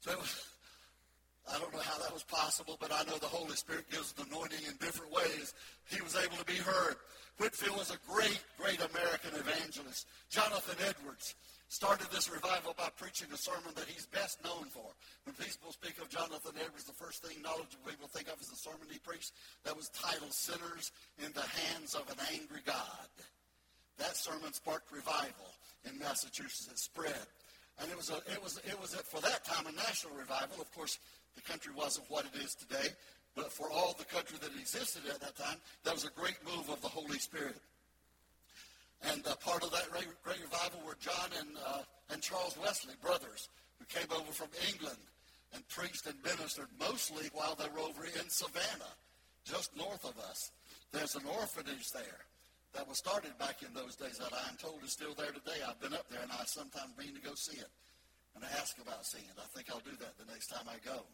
So 0.00 0.10
I 1.54 1.58
don't 1.58 1.72
know 1.72 1.80
how 1.80 1.98
that 2.02 2.12
was 2.12 2.24
possible, 2.24 2.76
but 2.80 2.92
I 2.92 3.04
know 3.04 3.16
the 3.18 3.30
Holy 3.30 3.54
Spirit 3.54 3.90
gives 3.90 4.14
an 4.18 4.26
anointing 4.30 4.66
in 4.66 4.74
different 4.80 5.12
ways. 5.12 5.54
He 5.86 6.00
was 6.02 6.16
able 6.16 6.36
to 6.36 6.44
be 6.44 6.58
heard. 6.58 6.96
Whitefield 7.38 7.78
was 7.78 7.90
a 7.90 7.98
great, 8.10 8.42
great 8.58 8.78
American 8.78 9.34
evangelist. 9.34 10.06
Jonathan 10.30 10.76
Edwards 10.86 11.34
started 11.72 12.06
this 12.12 12.28
revival 12.28 12.76
by 12.76 12.92
preaching 13.00 13.32
a 13.32 13.36
sermon 13.40 13.72
that 13.74 13.88
he's 13.88 14.04
best 14.12 14.44
known 14.44 14.68
for. 14.68 14.92
When 15.24 15.32
people 15.40 15.72
speak 15.72 15.96
of 16.04 16.12
Jonathan 16.12 16.52
Edwards, 16.60 16.84
the 16.84 16.92
first 16.92 17.24
thing 17.24 17.40
knowledgeable 17.40 17.88
people 17.88 18.12
think 18.12 18.28
of 18.28 18.36
is 18.44 18.52
the 18.52 18.60
sermon 18.60 18.84
he 18.92 19.00
preached 19.00 19.32
that 19.64 19.74
was 19.74 19.88
titled 19.96 20.36
Sinners 20.36 20.92
in 21.24 21.32
the 21.32 21.40
Hands 21.40 21.88
of 21.96 22.04
an 22.12 22.20
Angry 22.36 22.60
God. 22.68 23.08
That 23.96 24.20
sermon 24.20 24.52
sparked 24.52 24.92
revival 24.92 25.48
in 25.88 25.98
Massachusetts. 25.98 26.68
It 26.68 26.78
spread. 26.78 27.24
And 27.80 27.88
it 27.88 27.96
was, 27.96 28.12
a, 28.12 28.20
it, 28.28 28.44
was, 28.44 28.60
it 28.68 28.76
was 28.76 28.92
a, 28.92 29.00
for 29.00 29.24
that 29.24 29.40
time 29.48 29.64
a 29.64 29.72
national 29.72 30.12
revival. 30.12 30.60
Of 30.60 30.68
course, 30.76 31.00
the 31.34 31.40
country 31.40 31.72
wasn't 31.72 32.04
what 32.12 32.28
it 32.28 32.36
is 32.36 32.54
today, 32.54 32.92
but 33.34 33.50
for 33.50 33.72
all 33.72 33.96
the 33.96 34.04
country 34.04 34.36
that 34.44 34.52
existed 34.60 35.08
at 35.08 35.24
that 35.24 35.40
time, 35.40 35.56
that 35.84 35.94
was 35.94 36.04
a 36.04 36.12
great 36.20 36.36
move 36.44 36.68
of 36.68 36.82
the 36.82 36.92
Holy 36.92 37.16
Spirit. 37.16 37.56
And 39.10 39.26
uh, 39.26 39.34
part 39.36 39.64
of 39.64 39.72
that 39.72 39.90
great, 39.90 40.06
great 40.22 40.40
revival 40.42 40.80
were 40.86 40.96
John 41.00 41.30
and, 41.40 41.50
uh, 41.66 41.82
and 42.10 42.22
Charles 42.22 42.56
Wesley, 42.62 42.94
brothers, 43.02 43.48
who 43.78 43.84
came 43.86 44.08
over 44.14 44.30
from 44.30 44.48
England 44.70 44.98
and 45.54 45.66
preached 45.68 46.06
and 46.06 46.16
ministered 46.24 46.68
mostly 46.78 47.28
while 47.32 47.54
they 47.54 47.68
were 47.74 47.80
over 47.80 48.04
in 48.04 48.28
Savannah, 48.28 48.94
just 49.44 49.76
north 49.76 50.04
of 50.04 50.18
us. 50.30 50.52
There's 50.92 51.14
an 51.16 51.26
orphanage 51.26 51.90
there 51.90 52.24
that 52.74 52.88
was 52.88 52.98
started 52.98 53.36
back 53.38 53.62
in 53.62 53.74
those 53.74 53.96
days 53.96 54.18
that 54.18 54.32
I'm 54.48 54.56
told 54.56 54.82
is 54.84 54.92
still 54.92 55.14
there 55.14 55.32
today. 55.32 55.60
I've 55.66 55.80
been 55.80 55.92
up 55.92 56.08
there 56.08 56.22
and 56.22 56.32
I 56.32 56.44
sometimes 56.44 56.96
mean 56.98 57.14
to 57.14 57.20
go 57.20 57.34
see 57.34 57.58
it 57.58 57.68
and 58.34 58.44
ask 58.56 58.78
about 58.78 59.04
seeing 59.04 59.24
it. 59.24 59.36
I 59.36 59.46
think 59.56 59.68
I'll 59.68 59.84
do 59.84 59.96
that 60.00 60.16
the 60.16 60.30
next 60.32 60.48
time 60.48 60.64
I 60.68 60.80
go. 60.84 61.04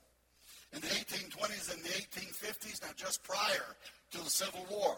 In 0.72 0.80
the 0.80 0.86
1820s 0.86 1.74
and 1.74 1.82
the 1.82 1.88
1850s, 1.88 2.82
now 2.82 2.92
just 2.96 3.24
prior 3.24 3.74
to 4.12 4.18
the 4.18 4.30
Civil 4.30 4.66
War, 4.70 4.96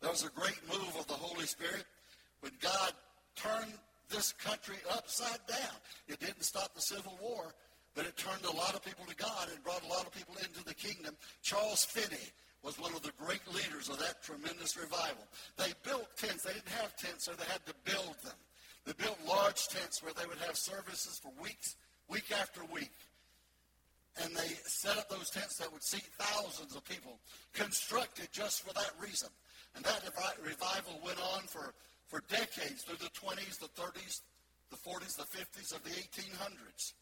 there 0.00 0.10
was 0.10 0.24
a 0.24 0.30
great 0.30 0.60
move 0.68 0.94
of 0.98 1.06
the 1.06 1.14
Holy 1.14 1.46
Spirit 1.46 1.84
when 2.42 2.52
God 2.60 2.92
turned 3.34 3.72
this 4.10 4.32
country 4.32 4.76
upside 4.90 5.40
down. 5.48 5.76
It 6.06 6.20
didn't 6.20 6.44
stop 6.44 6.74
the 6.74 6.82
Civil 6.82 7.18
War, 7.22 7.54
but 7.94 8.04
it 8.04 8.16
turned 8.16 8.44
a 8.44 8.56
lot 8.56 8.74
of 8.74 8.84
people 8.84 9.06
to 9.06 9.16
God 9.16 9.48
and 9.50 9.62
brought 9.64 9.82
a 9.84 9.88
lot 9.88 10.06
of 10.06 10.12
people 10.12 10.36
into 10.36 10.62
the 10.64 10.74
kingdom. 10.74 11.16
Charles 11.42 11.84
Finney 11.84 12.28
was 12.62 12.78
one 12.78 12.94
of 12.94 13.02
the 13.02 13.12
great 13.18 13.42
leaders 13.48 13.88
of 13.88 13.98
that 13.98 14.22
tremendous 14.22 14.76
revival. 14.76 15.26
They 15.56 15.72
built 15.82 16.06
tents. 16.16 16.44
They 16.44 16.52
didn't 16.52 16.68
have 16.68 16.94
tents, 16.96 17.24
so 17.24 17.32
they 17.32 17.46
had 17.50 17.64
to 17.66 17.74
build 17.84 18.16
them. 18.22 18.36
They 18.86 18.92
built 18.92 19.18
large 19.26 19.66
tents 19.68 20.02
where 20.02 20.12
they 20.12 20.26
would 20.26 20.38
have 20.46 20.56
services 20.56 21.20
for 21.22 21.32
weeks, 21.42 21.76
week 22.08 22.30
after 22.32 22.60
week. 22.72 22.92
And 24.22 24.36
they 24.36 24.48
set 24.64 24.98
up 24.98 25.08
those 25.08 25.30
tents 25.30 25.56
that 25.56 25.72
would 25.72 25.82
seat 25.82 26.06
thousands 26.18 26.76
of 26.76 26.84
people, 26.84 27.18
constructed 27.54 28.28
just 28.30 28.66
for 28.66 28.74
that 28.74 28.90
reason. 29.00 29.28
And 29.74 29.84
that 29.84 30.02
revival 30.44 31.00
went 31.02 31.18
on 31.34 31.42
for 31.44 31.72
for 32.12 32.20
decades 32.28 32.84
through 32.84 33.00
the 33.00 33.08
20s, 33.16 33.56
the 33.56 33.72
30s, 33.72 34.20
the 34.68 34.76
40s, 34.76 35.16
the 35.16 35.24
50s 35.24 35.74
of 35.74 35.82
the 35.82 35.96
1800s. 35.96 36.92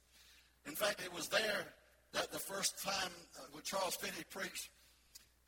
In 0.66 0.76
fact, 0.76 1.02
it 1.04 1.12
was 1.12 1.26
there 1.26 1.66
that 2.12 2.30
the 2.30 2.38
first 2.38 2.80
time 2.80 3.10
uh, 3.34 3.42
when 3.50 3.64
Charles 3.64 3.96
Finney 3.96 4.22
preached, 4.30 4.70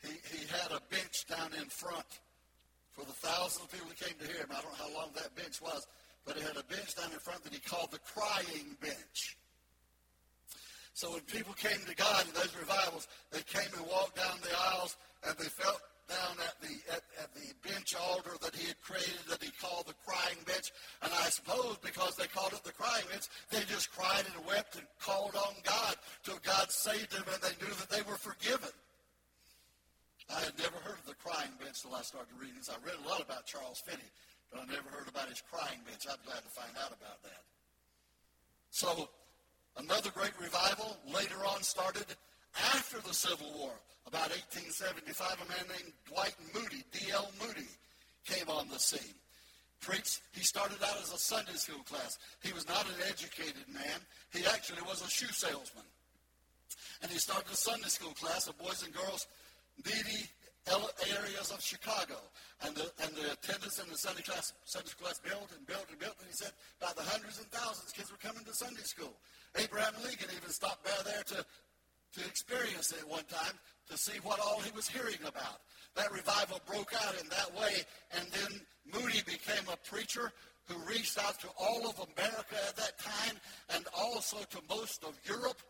he, 0.03 0.19
he 0.35 0.43
had 0.51 0.73
a 0.73 0.83
bench 0.91 1.27
down 1.31 1.55
in 1.63 1.69
front 1.71 2.11
for 2.91 3.05
the 3.05 3.13
thousands 3.13 3.63
of 3.63 3.71
people 3.71 3.87
who 3.87 4.05
came 4.05 4.19
to 4.19 4.27
hear 4.27 4.43
him. 4.43 4.51
I 4.51 4.61
don't 4.63 4.73
know 4.75 4.83
how 4.83 4.95
long 4.99 5.11
that 5.15 5.31
bench 5.37 5.63
was, 5.63 5.87
but 6.27 6.35
he 6.37 6.43
had 6.43 6.59
a 6.59 6.67
bench 6.67 6.97
down 6.97 7.13
in 7.13 7.21
front 7.23 7.45
that 7.45 7.55
he 7.55 7.61
called 7.61 7.93
the 7.93 8.03
crying 8.03 8.75
bench. 8.81 9.39
So 10.95 11.13
when 11.13 11.23
people 11.31 11.55
came 11.55 11.79
to 11.87 11.95
God 11.95 12.27
in 12.27 12.35
those 12.35 12.51
revivals, 12.59 13.07
they 13.31 13.43
came 13.47 13.71
and 13.79 13.87
walked 13.87 14.17
down 14.17 14.43
the 14.43 14.51
aisles 14.75 14.97
and 15.23 15.39
they 15.39 15.49
felt 15.49 15.81
down 16.13 16.37
at 16.45 16.57
the 16.61 16.75
at, 16.93 17.05
at 17.17 17.31
the 17.33 17.49
bench 17.65 17.97
altar 17.97 18.37
that 18.45 18.55
he 18.55 18.69
had 18.69 18.81
created 18.85 19.25
that 19.29 19.43
he 19.43 19.51
called 19.57 19.89
the 19.89 19.97
crying 20.05 20.37
bench. 20.45 20.69
And 21.01 21.13
I 21.13 21.33
suppose 21.33 21.81
because 21.81 22.17
they 22.17 22.29
called 22.29 22.53
it 22.53 22.63
the 22.65 22.77
crying 22.77 23.09
bench, 23.09 23.33
they 23.49 23.65
just 23.65 23.89
cried 23.93 24.25
and 24.29 24.45
wept 24.45 24.77
and 24.77 24.85
called 25.01 25.35
on 25.35 25.55
God 25.65 25.97
till 26.23 26.39
God 26.45 26.71
saved 26.71 27.13
them 27.13 27.25
and 27.33 27.41
they 27.41 27.57
knew 27.65 27.73
that 27.73 27.89
they 27.89 28.05
were 28.05 28.21
forgiven. 28.21 28.73
I 30.31 30.41
had 30.41 30.57
never 30.59 30.77
heard 30.85 31.01
of 31.01 31.09
the 31.09 31.19
crying 31.19 31.53
bench 31.61 31.83
till 31.83 31.95
I 31.95 32.03
started 32.03 32.33
reading 32.39 32.57
this. 32.57 32.71
I 32.71 32.79
read 32.85 32.97
a 33.05 33.09
lot 33.09 33.21
about 33.21 33.45
Charles 33.45 33.83
Finney, 33.85 34.09
but 34.53 34.61
I 34.61 34.65
never 34.69 34.89
heard 34.89 35.09
about 35.09 35.29
his 35.29 35.43
crying 35.51 35.81
bench. 35.85 36.05
I'm 36.09 36.21
glad 36.25 36.41
to 36.45 36.53
find 36.53 36.73
out 36.81 36.93
about 36.93 37.21
that. 37.25 37.43
So 38.71 39.09
another 39.77 40.11
great 40.11 40.33
revival 40.41 40.97
later 41.13 41.41
on 41.45 41.63
started 41.63 42.07
after 42.75 43.01
the 43.01 43.15
Civil 43.15 43.53
War, 43.57 43.73
about 44.07 44.31
1875, 44.31 45.41
a 45.41 45.49
man 45.49 45.67
named 45.69 45.93
Dwight 46.09 46.35
Moody, 46.55 46.85
D.L. 46.93 47.31
Moody, 47.41 47.69
came 48.27 48.49
on 48.49 48.69
the 48.69 48.79
scene. 48.79 49.15
Preached, 49.81 50.21
he 50.33 50.45
started 50.45 50.79
out 50.83 51.01
as 51.03 51.13
a 51.13 51.19
Sunday 51.19 51.55
school 51.55 51.83
class. 51.83 52.19
He 52.43 52.53
was 52.53 52.69
not 52.69 52.87
an 52.87 53.03
educated 53.09 53.67
man. 53.73 53.99
He 54.33 54.47
actually 54.47 54.83
was 54.83 55.03
a 55.03 55.11
shoe 55.11 55.33
salesman. 55.33 55.85
And 57.03 57.11
he 57.11 57.19
started 57.19 57.51
a 57.51 57.57
Sunday 57.57 57.89
school 57.89 58.13
class 58.13 58.47
of 58.47 58.57
boys 58.59 58.85
and 58.85 58.95
girls 58.95 59.27
needy 59.85 60.29
areas 61.19 61.51
of 61.51 61.61
Chicago. 61.61 62.15
And 62.65 62.77
the, 62.77 62.87
and 63.03 63.11
the 63.19 63.33
attendance 63.33 63.83
in 63.83 63.89
the 63.91 63.99
Sunday 63.99 64.23
class, 64.23 64.53
Sunday 64.65 64.89
school 64.89 65.07
class 65.07 65.19
built 65.19 65.51
and 65.57 65.67
built 65.67 65.87
and 65.91 65.99
built. 65.99 66.15
And 66.21 66.29
he 66.29 66.35
said 66.35 66.53
by 66.81 66.93
the 66.95 67.03
hundreds 67.03 67.39
and 67.39 67.51
thousands 67.51 67.91
kids 67.91 68.11
were 68.11 68.23
coming 68.23 68.45
to 68.45 68.55
Sunday 68.55 68.87
school. 68.87 69.13
Abraham 69.59 69.95
Lincoln 70.05 70.31
even 70.31 70.51
stopped 70.51 70.85
by 70.85 70.95
there 71.05 71.23
to 71.35 71.45
to 72.15 72.21
experience 72.27 72.93
it 72.93 73.09
one 73.09 73.25
time 73.25 73.55
to 73.91 73.97
see 73.97 74.19
what 74.23 74.41
all 74.41 74.61
he 74.61 74.71
was 74.73 74.89
hearing 74.89 75.21
about. 75.27 75.61
That 75.97 76.13
revival 76.13 76.61
broke 76.67 76.93
out 77.07 77.21
in 77.21 77.29
that 77.29 77.53
way, 77.59 77.85
and 78.17 78.27
then 78.33 78.61
Moody 78.93 79.23
became 79.27 79.65
a 79.73 79.77
preacher 79.89 80.33
who 80.69 80.79
reached 80.89 81.19
out 81.19 81.39
to 81.41 81.49
all 81.59 81.89
of 81.89 81.97
America 82.17 82.57
at 82.69 82.77
that 82.77 82.99
time 82.99 83.37
and 83.75 83.85
also 83.97 84.39
to 84.51 84.59
most 84.69 85.05
of 85.05 85.19
Europe. 85.25 85.61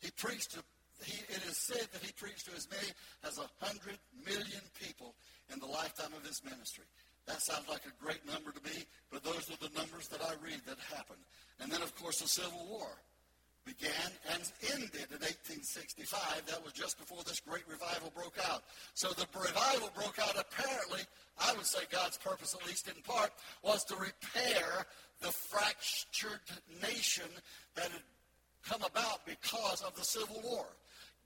He 0.00 0.10
preached 0.12 0.52
to, 0.52 0.62
he, 1.04 1.20
it 1.28 1.42
is 1.48 1.56
said 1.56 1.88
that 1.92 2.02
he 2.02 2.12
preached 2.12 2.46
to 2.46 2.56
as 2.56 2.68
many 2.70 2.88
as 3.24 3.38
a 3.38 3.64
hundred 3.64 3.98
million 4.24 4.62
people 4.80 5.14
in 5.52 5.58
the 5.58 5.66
lifetime 5.66 6.12
of 6.16 6.26
his 6.26 6.42
ministry. 6.44 6.84
That 7.26 7.42
sounds 7.42 7.68
like 7.68 7.82
a 7.84 8.04
great 8.04 8.24
number 8.26 8.52
to 8.52 8.62
me, 8.64 8.84
but 9.12 9.22
those 9.22 9.50
are 9.50 9.60
the 9.60 9.76
numbers 9.76 10.08
that 10.08 10.22
I 10.22 10.32
read 10.42 10.60
that 10.66 10.78
happened. 10.96 11.20
And 11.60 11.70
then, 11.70 11.82
of 11.82 11.94
course, 11.96 12.20
the 12.20 12.28
Civil 12.28 12.66
War 12.70 12.88
began 13.68 14.10
and 14.32 14.40
ended 14.72 15.12
in 15.12 15.20
1865. 15.20 16.46
That 16.46 16.64
was 16.64 16.72
just 16.72 16.98
before 16.98 17.22
this 17.24 17.40
great 17.40 17.68
revival 17.68 18.10
broke 18.16 18.38
out. 18.48 18.64
So 18.94 19.08
the 19.12 19.26
revival 19.38 19.90
broke 19.94 20.18
out 20.18 20.40
apparently, 20.40 21.00
I 21.38 21.52
would 21.52 21.66
say 21.66 21.84
God's 21.90 22.16
purpose, 22.16 22.56
at 22.58 22.66
least 22.66 22.88
in 22.88 23.00
part, 23.02 23.30
was 23.62 23.84
to 23.84 23.96
repair 23.96 24.86
the 25.20 25.28
fractured 25.28 26.40
nation 26.80 27.28
that 27.74 27.90
had 27.92 28.06
come 28.64 28.82
about 28.82 29.26
because 29.26 29.82
of 29.82 29.94
the 29.96 30.04
Civil 30.04 30.40
War. 30.42 30.66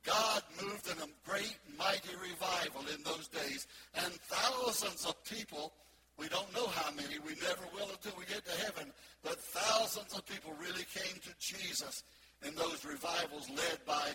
God 0.04 0.42
moved 0.60 0.88
in 0.88 0.98
a 0.98 1.06
great, 1.24 1.56
mighty 1.78 2.16
revival 2.18 2.82
in 2.92 3.02
those 3.04 3.28
days, 3.28 3.68
and 3.94 4.12
thousands 4.26 5.06
of 5.06 5.14
people, 5.24 5.72
we 6.18 6.26
don't 6.28 6.52
know 6.54 6.66
how 6.66 6.90
many, 6.90 7.20
we 7.24 7.34
never 7.40 7.62
will 7.72 7.88
until 7.88 8.12
we 8.18 8.24
get 8.24 8.44
to 8.44 8.64
heaven, 8.64 8.92
but 9.22 9.38
thousands 9.38 10.12
of 10.18 10.26
people 10.26 10.52
really 10.60 10.84
came 10.92 11.14
to 11.22 11.30
Jesus 11.38 12.02
in 12.46 12.54
those 12.54 12.84
revivals 12.84 13.48
led 13.50 13.78
by 13.86 14.10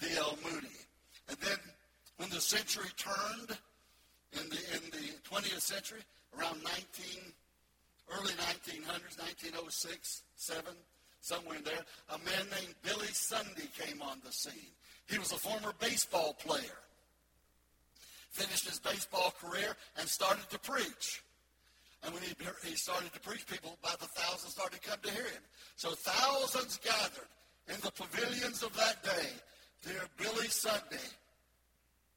D.L. 0.00 0.38
Moody. 0.44 0.68
And 1.28 1.36
then 1.38 1.58
when 2.16 2.30
the 2.30 2.40
century 2.40 2.88
turned 2.96 3.58
in 4.32 4.48
the, 4.48 4.58
in 4.74 4.90
the 4.90 5.28
20th 5.28 5.60
century, 5.60 6.00
around 6.38 6.62
19, 6.62 7.32
early 8.10 8.32
1900s, 8.32 9.18
1906, 9.18 10.22
7, 10.36 10.64
somewhere 11.20 11.56
in 11.56 11.64
there, 11.64 11.84
a 12.10 12.18
man 12.18 12.46
named 12.60 12.74
Billy 12.82 13.08
Sunday 13.08 13.68
came 13.78 14.02
on 14.02 14.20
the 14.24 14.32
scene. 14.32 14.72
He 15.08 15.18
was 15.18 15.32
a 15.32 15.36
former 15.36 15.72
baseball 15.80 16.34
player. 16.34 16.78
Finished 18.30 18.68
his 18.68 18.80
baseball 18.80 19.32
career 19.40 19.76
and 19.98 20.08
started 20.08 20.48
to 20.50 20.58
preach. 20.58 21.22
And 22.02 22.12
when 22.12 22.22
he, 22.22 22.34
he 22.66 22.76
started 22.76 23.12
to 23.12 23.20
preach, 23.20 23.46
people 23.46 23.78
by 23.82 23.94
the 24.00 24.06
thousands 24.06 24.52
started 24.52 24.82
to 24.82 24.88
come 24.88 24.98
to 25.02 25.10
hear 25.10 25.24
him. 25.24 25.42
So 25.76 25.90
thousands 25.90 26.78
gathered 26.78 27.28
in 27.68 27.76
the 27.80 27.90
pavilions 27.90 28.62
of 28.62 28.74
that 28.76 29.02
day, 29.02 29.28
dear 29.86 30.02
Billy 30.18 30.48
Sunday 30.48 31.08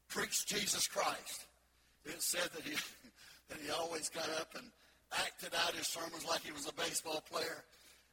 preached 0.08 0.48
Jesus 0.48 0.86
Christ. 0.86 1.46
It 2.04 2.22
said 2.22 2.48
that 2.54 2.62
he, 2.62 2.72
that 3.48 3.58
he 3.62 3.70
always 3.70 4.08
got 4.08 4.28
up 4.40 4.54
and 4.56 4.64
acted 5.12 5.52
out 5.64 5.74
his 5.74 5.86
sermons 5.86 6.26
like 6.28 6.42
he 6.42 6.52
was 6.52 6.68
a 6.68 6.74
baseball 6.74 7.22
player. 7.30 7.64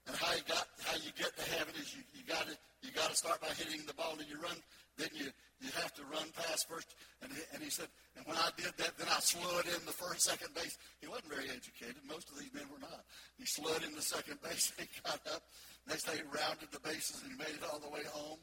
And 0.08 0.15
how 0.15 0.34
you 0.34 0.43
got 0.48 0.67
how 0.86 0.95
you 0.98 1.10
get 1.17 1.36
to 1.36 1.52
heaven 1.58 1.74
is 1.82 1.95
you, 1.95 2.04
you 2.13 2.21
got 2.28 2.45
to 2.45 2.56
you 2.84 2.93
got 2.93 3.10
to 3.10 3.15
start 3.15 3.41
by 3.41 3.48
hitting 3.58 3.82
the 3.88 3.93
ball 3.95 4.15
and 4.19 4.30
you 4.30 4.38
run. 4.38 4.56
Then 4.97 5.10
you 5.13 5.27
you 5.62 5.71
have 5.81 5.93
to 5.95 6.03
run 6.12 6.27
past 6.36 6.67
first. 6.67 6.95
And 7.23 7.31
he, 7.31 7.39
and 7.53 7.63
he 7.63 7.69
said, 7.69 7.88
and 8.17 8.25
when 8.27 8.36
I 8.36 8.51
did 8.58 8.75
that, 8.77 8.97
then 8.99 9.08
I 9.08 9.19
slid 9.23 9.65
in 9.65 9.81
the 9.88 9.95
first 9.95 10.21
second 10.21 10.53
base. 10.53 10.77
He 10.99 11.08
wasn't 11.08 11.31
very 11.31 11.47
educated. 11.49 11.95
Most 12.08 12.29
of 12.29 12.38
these 12.38 12.53
men 12.53 12.67
were 12.69 12.79
not. 12.79 13.08
He 13.39 13.45
slid 13.45 13.84
in 13.84 13.95
the 13.95 14.01
second 14.01 14.41
base. 14.43 14.73
He 14.77 14.86
got 15.03 15.21
up 15.34 15.41
Next 15.88 16.03
day, 16.03 16.17
he 16.17 16.23
rounded 16.23 16.69
the 16.71 16.79
bases 16.79 17.21
and 17.21 17.31
he 17.31 17.38
made 17.38 17.53
it 17.53 17.63
all 17.71 17.79
the 17.79 17.89
way 17.89 18.01
home. 18.12 18.39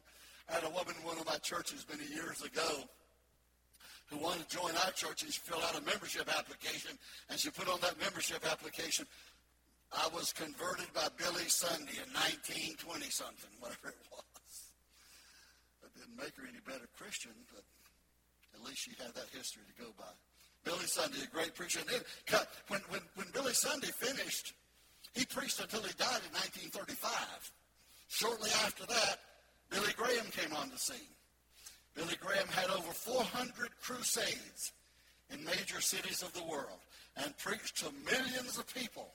I 0.49 0.55
had 0.55 0.65
a 0.65 0.71
woman 0.71 0.95
in 0.99 1.07
one 1.07 1.19
of 1.19 1.27
my 1.27 1.39
churches 1.43 1.87
many 1.91 2.09
years 2.09 2.43
ago 2.43 2.87
who 4.07 4.19
wanted 4.19 4.49
to 4.49 4.57
join 4.57 4.71
our 4.85 4.93
church 4.93 5.23
and 5.23 5.33
she 5.33 5.41
filled 5.41 5.63
out 5.63 5.79
a 5.79 5.83
membership 5.83 6.29
application 6.39 6.97
and 7.31 7.39
she 7.39 7.51
put 7.51 7.69
on 7.69 7.81
that 7.81 7.99
membership 7.99 8.45
application 8.51 9.07
I 9.93 10.09
was 10.15 10.33
converted 10.33 10.87
by 10.95 11.09
Billy 11.19 11.49
Sunday 11.49 11.99
in 12.01 12.09
1920 12.17 13.11
something, 13.11 13.51
whatever 13.61 13.89
it 13.89 14.07
was. 14.11 14.32
Didn't 16.13 16.25
make 16.25 16.37
her 16.37 16.49
any 16.49 16.61
better 16.67 16.89
Christian, 16.99 17.33
but 17.55 17.65
at 18.55 18.67
least 18.67 18.81
she 18.85 18.91
had 19.03 19.15
that 19.15 19.29
history 19.33 19.63
to 19.65 19.83
go 19.83 19.91
by. 19.99 20.13
Billy 20.65 20.87
Sunday, 20.87 21.19
a 21.25 21.35
great 21.35 21.55
preacher. 21.55 21.81
And 21.81 21.89
then, 21.89 22.41
when, 22.69 22.81
when, 22.89 23.01
when 23.15 23.27
Billy 23.33 23.53
Sunday 23.53 23.89
finished, 23.89 24.53
he 25.15 25.25
preached 25.25 25.61
until 25.61 25.83
he 25.83 25.93
died 25.95 26.21
in 26.29 26.33
1935. 26.69 27.53
Shortly 28.09 28.51
after 28.65 28.87
that, 28.87 29.17
Billy 29.71 29.93
Graham 29.97 30.27
came 30.31 30.55
on 30.55 30.71
the 30.71 30.79
scene. 30.79 31.17
Billy 31.95 32.15
Graham 32.21 32.49
had 32.49 32.71
over 32.71 32.93
400 32.93 33.71
crusades 33.83 34.73
in 35.31 35.45
major 35.45 35.81
cities 35.81 36.23
of 36.23 36.33
the 36.35 36.45
world 36.45 36.81
and 37.17 37.37
preached 37.39 37.79
to 37.79 37.93
millions 38.05 38.59
of 38.59 38.73
people. 38.75 39.15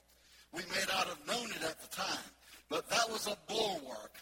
We 0.52 0.62
may 0.62 0.82
not 0.88 1.06
have 1.06 1.26
known 1.26 1.50
it 1.50 1.62
at 1.62 1.80
the 1.80 1.96
time, 1.96 2.30
but 2.68 2.88
that 2.90 3.08
was 3.10 3.26
a 3.26 3.36
bulwark. 3.46 4.14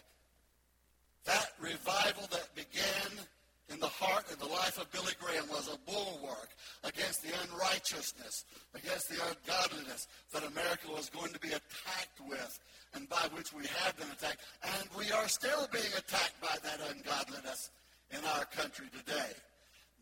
That 1.26 1.50
revival 1.60 2.26
that 2.30 2.54
began 2.54 3.26
in 3.68 3.80
the 3.80 3.88
heart 3.88 4.26
and 4.30 4.38
the 4.38 4.46
life 4.46 4.78
of 4.78 4.90
Billy 4.92 5.12
Graham 5.18 5.48
was 5.50 5.68
a 5.68 5.78
bulwark 5.90 6.50
against 6.84 7.22
the 7.22 7.34
unrighteousness, 7.44 8.44
against 8.74 9.08
the 9.08 9.18
ungodliness 9.26 10.06
that 10.32 10.44
America 10.44 10.86
was 10.94 11.10
going 11.10 11.32
to 11.32 11.40
be 11.40 11.48
attacked 11.48 12.20
with, 12.28 12.58
and 12.94 13.08
by 13.08 13.26
which 13.34 13.52
we 13.52 13.66
have 13.66 13.96
been 13.98 14.10
attacked. 14.10 14.38
And 14.62 14.88
we 14.96 15.10
are 15.10 15.26
still 15.26 15.66
being 15.72 15.90
attacked 15.98 16.40
by 16.40 16.56
that 16.62 16.78
ungodliness 16.94 17.70
in 18.10 18.24
our 18.24 18.44
country 18.46 18.86
today. 18.96 19.34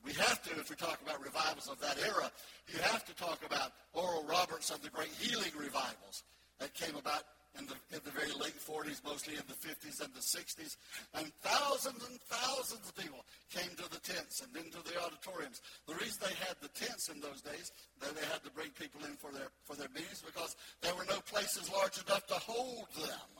We 0.04 0.12
have 0.12 0.42
to, 0.42 0.50
if 0.60 0.68
we 0.68 0.76
talk 0.76 1.00
about 1.02 1.24
revivals 1.24 1.68
of 1.68 1.80
that 1.80 1.96
era, 2.04 2.30
you 2.68 2.78
have 2.80 3.06
to 3.06 3.14
talk 3.16 3.40
about 3.46 3.72
Oral 3.94 4.24
Roberts 4.28 4.70
of 4.70 4.82
the 4.82 4.90
great 4.90 5.08
healing 5.18 5.52
revivals 5.58 6.22
that 6.60 6.74
came 6.74 6.96
about 6.96 7.22
in 7.58 7.66
the, 7.66 7.78
in 7.94 8.00
the 8.04 8.10
very 8.10 8.32
late 8.34 8.58
40s, 8.58 8.98
mostly 9.04 9.34
in 9.34 9.46
the 9.46 9.58
50s 9.58 10.02
and 10.02 10.12
the 10.14 10.24
60s. 10.24 10.76
And 11.14 11.30
thousands 11.42 12.02
and 12.08 12.18
thousands 12.26 12.88
of 12.88 12.94
people 12.96 13.24
came 13.50 13.70
to 13.78 13.86
the 13.90 14.02
tents 14.02 14.42
and 14.42 14.50
into 14.56 14.82
the 14.82 14.98
auditoriums. 14.98 15.62
The 15.86 15.94
reason 15.94 16.18
they 16.26 16.34
had 16.42 16.58
the 16.60 16.72
tents 16.74 17.08
in 17.08 17.20
those 17.20 17.40
days, 17.40 17.70
that 18.00 18.14
they 18.14 18.26
had 18.26 18.42
to 18.44 18.50
bring 18.50 18.70
people 18.74 19.04
in 19.06 19.14
for 19.16 19.30
their, 19.30 19.48
for 19.64 19.76
their 19.76 19.90
meetings, 19.94 20.22
because 20.24 20.56
there 20.82 20.94
were 20.94 21.06
no 21.06 21.20
places 21.30 21.70
large 21.70 21.98
enough 22.02 22.26
to 22.28 22.38
hold 22.42 22.90
them. 22.98 23.30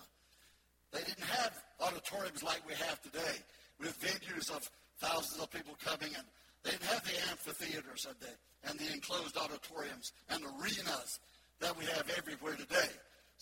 They 0.93 1.03
didn't 1.03 1.27
have 1.27 1.53
auditoriums 1.81 2.43
like 2.43 2.63
we 2.69 2.75
have 2.75 3.03
today, 3.03 3.43
with 3.81 3.99
venues 3.99 4.55
of 4.55 4.71
thousands 4.99 5.43
of 5.43 5.51
people 5.51 5.75
coming 5.85 6.15
and 6.15 6.25
they 6.65 6.71
didn't 6.71 6.87
have 6.87 7.05
the 7.05 7.31
amphitheaters 7.31 8.07
and 8.09 8.17
the, 8.21 8.71
and 8.71 8.79
the 8.79 8.93
enclosed 8.95 9.37
auditoriums 9.37 10.13
and 10.31 10.43
arenas 10.43 11.21
that 11.61 11.77
we 11.77 11.85
have 11.85 12.11
everywhere 12.17 12.55
today. 12.55 12.89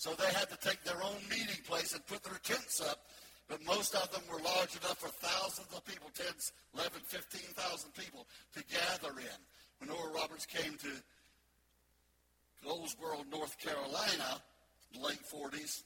So 0.02 0.10
they 0.14 0.32
had 0.34 0.50
to 0.50 0.58
take 0.58 0.82
their 0.82 1.00
own 1.00 1.22
meeting 1.30 1.62
place 1.64 1.94
and 1.94 2.04
put 2.08 2.24
their 2.24 2.40
tents 2.42 2.80
up. 2.80 3.06
But 3.48 3.64
most 3.64 3.94
of 3.94 4.10
them 4.10 4.22
were 4.28 4.42
large 4.42 4.74
enough 4.74 4.98
for 4.98 5.06
thousands 5.06 5.68
of 5.72 5.84
people, 5.84 6.10
10, 6.12 6.26
11, 6.74 7.00
15,000 7.06 7.94
people 7.94 8.26
to 8.56 8.64
gather 8.64 9.16
in. 9.20 9.38
When 9.78 9.90
Oral 9.96 10.12
Roberts 10.12 10.44
came 10.44 10.74
to 10.74 10.88
Goldsboro, 12.64 13.18
North 13.30 13.56
Carolina, 13.60 14.42
late 15.00 15.22
40s, 15.22 15.84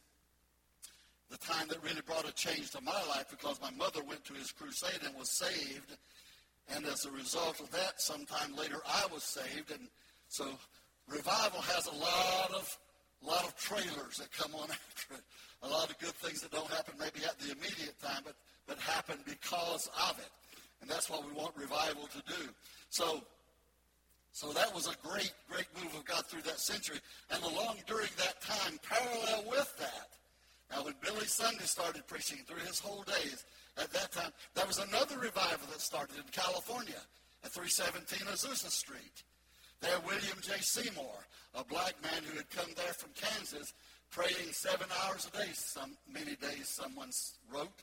the 1.29 1.37
time 1.37 1.69
that 1.69 1.85
really 1.85 2.01
brought 2.01 2.27
a 2.27 2.33
change 2.33 2.71
to 2.71 2.81
my 2.81 3.03
life 3.11 3.27
because 3.29 3.61
my 3.61 3.71
mother 3.73 4.03
went 4.03 4.25
to 4.25 4.33
his 4.33 4.51
crusade 4.51 5.01
and 5.05 5.15
was 5.15 5.29
saved. 5.29 5.93
And 6.75 6.87
as 6.87 7.05
a 7.05 7.11
result 7.11 7.61
of 7.61 7.71
that, 7.73 8.01
sometime 8.01 8.57
later 8.57 8.81
I 8.89 9.09
was 9.13 9.25
saved. 9.25 9.73
And 9.73 9.89
so 10.29 10.47
revival 11.07 11.61
has 11.61 11.87
a 11.87 11.95
lot 11.95 12.55
of 12.55 12.79
a 13.23 13.27
lot 13.27 13.45
of 13.45 13.57
trailers 13.57 14.19
that 14.19 14.31
come 14.33 14.55
on 14.55 14.71
after 14.71 15.15
it. 15.15 15.23
A 15.63 15.69
lot 15.69 15.91
of 15.91 15.99
good 15.99 16.15
things 16.15 16.43
that 16.43 16.51
don't 16.51 16.71
happen 16.71 16.95
maybe 16.99 17.25
at 17.25 17.39
the 17.39 17.53
immediate 17.53 17.99
time, 18.01 18.23
but, 18.25 18.37
but 18.67 18.79
happen 18.79 19.19
because 19.25 19.89
of 20.11 20.19
it. 20.19 20.31
And 20.81 20.91
that's 20.91 21.09
what 21.09 21.27
we 21.27 21.33
want 21.33 21.57
revival 21.57 22.09
to 22.09 22.23
do. 22.33 22.49
So, 22.91 23.23
so 24.33 24.53
that 24.53 24.75
was 24.75 24.87
a 24.87 24.95
great, 25.07 25.33
great 25.51 25.67
move 25.83 25.95
of 25.95 26.05
God 26.05 26.27
through 26.27 26.43
that 26.43 26.61
century. 26.61 26.99
And 27.31 27.43
along 27.43 27.79
during 27.87 28.11
that 28.19 28.41
time, 28.43 28.79
parallel 28.87 29.45
with 29.49 29.75
that, 29.79 30.11
now 30.71 30.85
when 30.85 30.95
Billy 31.01 31.27
Sunday 31.27 31.65
started 31.65 32.07
preaching 32.07 32.39
through 32.47 32.61
his 32.67 32.79
whole 32.79 33.03
days, 33.03 33.45
at 33.79 33.93
that 33.93 34.13
time, 34.13 34.31
there 34.55 34.67
was 34.67 34.79
another 34.79 35.19
revival 35.19 35.69
that 35.71 35.81
started 35.81 36.17
in 36.17 36.25
California 36.33 37.01
at 37.45 37.53
317 37.53 38.27
Azusa 38.29 38.71
Street. 38.71 39.23
There, 39.81 39.99
William 40.07 40.39
J. 40.41 40.55
Seymour, 40.61 41.15
a 41.55 41.65
black 41.65 41.95
man 42.03 42.23
who 42.29 42.37
had 42.37 42.49
come 42.51 42.71
there 42.77 42.95
from 42.95 43.11
Kansas, 43.15 43.73
praying 44.11 44.53
seven 44.53 44.87
hours 45.05 45.29
a 45.33 45.37
day, 45.37 45.51
some 45.53 45.97
many 46.13 46.37
days 46.37 46.69
someone 46.69 47.11
wrote. 47.53 47.83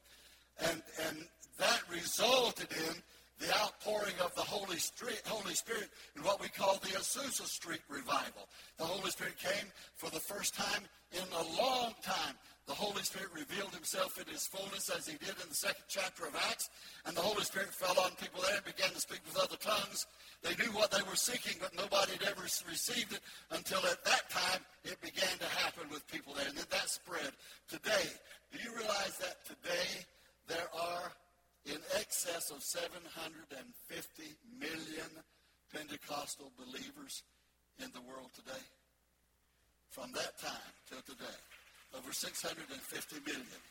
And, 0.60 0.82
and 1.08 1.18
that 1.60 1.82
resulted 1.90 2.68
in 2.72 2.96
the 3.40 3.54
outpouring 3.58 4.16
of 4.24 4.34
the 4.36 4.42
Holy, 4.42 4.78
Street, 4.78 5.22
Holy 5.26 5.54
Spirit 5.54 5.90
in 6.16 6.24
what 6.24 6.42
we 6.42 6.48
call 6.48 6.76
the 6.76 6.90
Azusa 6.90 7.46
Street 7.46 7.82
revival. 7.90 8.48
The 8.78 8.86
Holy 8.86 9.12
Spirit 9.12 9.38
came 9.38 9.68
for 9.96 10.10
the 10.10 10.20
first 10.20 10.56
time 10.56 10.84
in 11.12 11.24
a 11.34 11.62
long 11.62 11.94
time. 12.04 12.36
The 12.66 12.74
Holy 12.74 13.04
Spirit 13.04 13.28
revealed 13.36 13.76
himself 13.76 14.16
in 14.16 14.32
his 14.32 14.48
fullness 14.48 14.90
as 14.90 15.06
he 15.06 15.18
did 15.18 15.36
in 15.44 15.50
the 15.50 15.56
second 15.56 15.84
chapter 15.90 16.26
of 16.26 16.36
Acts, 16.48 16.70
and 17.06 17.16
the 17.16 17.22
Holy 17.22 17.44
Spirit 17.44 17.74
fell 17.74 18.00
on 18.00 18.12
people 18.16 18.42
there 18.42 18.56
and 18.56 18.64
began 18.64 18.90
to 18.92 19.02
speak 19.02 19.20
with 19.28 19.36
other 19.36 19.58
tongues. 19.60 20.08
They 20.44 20.56
knew 20.56 20.72
what 20.72 20.92
they 20.92 21.04
were 21.04 21.20
seeking, 21.20 21.60
but 21.60 21.76
nobody 21.76 22.14
had 22.14 22.24
ever 22.24 22.42
received 22.44 23.12
it 23.12 23.20
until 23.52 23.80
at 23.80 24.04
that 24.06 24.30
time 24.30 24.62
it 24.86 25.00
began 25.02 25.36
to 25.40 25.50
happen 25.60 25.92
with 25.92 26.08
people 26.08 26.34
there. 26.34 26.48
And 26.48 26.58
then 26.58 26.68
that 26.72 26.88
spread. 26.88 27.36
Today, 27.68 28.08
do 28.52 28.60
you 28.64 28.72
realize 28.76 29.20
that 29.20 29.44
today 29.44 30.08
there 30.48 30.72
are 30.72 31.12
in 31.66 31.80
excess 32.00 32.52
of 32.52 32.64
750 32.64 34.24
million 34.60 35.12
Pentecostal 35.74 36.52
believers 36.56 37.24
in 37.84 37.92
the 37.92 38.02
world 38.08 38.32
today? 38.36 38.64
From 39.90 40.12
that 40.14 40.40
time 40.40 40.74
till 40.90 41.02
today, 41.02 41.40
over 41.98 42.12
650 42.12 42.70
million. 43.26 43.62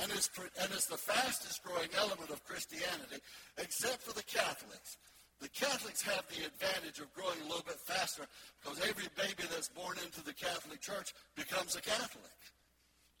And 0.00 0.12
it's, 0.12 0.30
and 0.38 0.70
it's 0.70 0.86
the 0.86 0.96
fastest 1.00 1.62
growing 1.64 1.88
element 1.98 2.30
of 2.30 2.44
Christianity, 2.44 3.18
except 3.58 4.02
for 4.02 4.14
the 4.14 4.22
Catholics. 4.22 4.96
The 5.40 5.48
Catholics 5.50 6.02
have 6.02 6.26
the 6.30 6.46
advantage 6.46 6.98
of 6.98 7.12
growing 7.14 7.38
a 7.42 7.48
little 7.50 7.66
bit 7.66 7.78
faster 7.82 8.26
because 8.62 8.78
every 8.82 9.06
baby 9.14 9.46
that's 9.50 9.68
born 9.70 9.98
into 10.02 10.22
the 10.22 10.34
Catholic 10.34 10.80
Church 10.80 11.14
becomes 11.34 11.74
a 11.74 11.82
Catholic. 11.82 12.38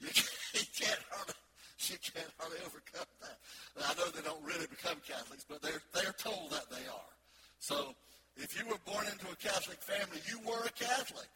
You 0.00 0.10
can't, 0.10 1.02
hardly, 1.10 1.34
you 1.86 1.98
can't 1.98 2.30
hardly 2.38 2.58
overcome 2.66 3.10
that. 3.22 3.38
I 3.82 3.94
know 3.94 4.10
they 4.10 4.22
don't 4.22 4.42
really 4.42 4.66
become 4.66 4.98
Catholics, 5.06 5.46
but 5.48 5.62
they're, 5.62 5.82
they're 5.94 6.14
told 6.18 6.50
that 6.50 6.70
they 6.70 6.86
are. 6.90 7.12
So 7.58 7.94
if 8.36 8.58
you 8.58 8.66
were 8.66 8.78
born 8.86 9.06
into 9.06 9.26
a 9.30 9.36
Catholic 9.36 9.78
family, 9.82 10.22
you 10.26 10.38
were 10.46 10.62
a 10.62 10.74
Catholic. 10.74 11.26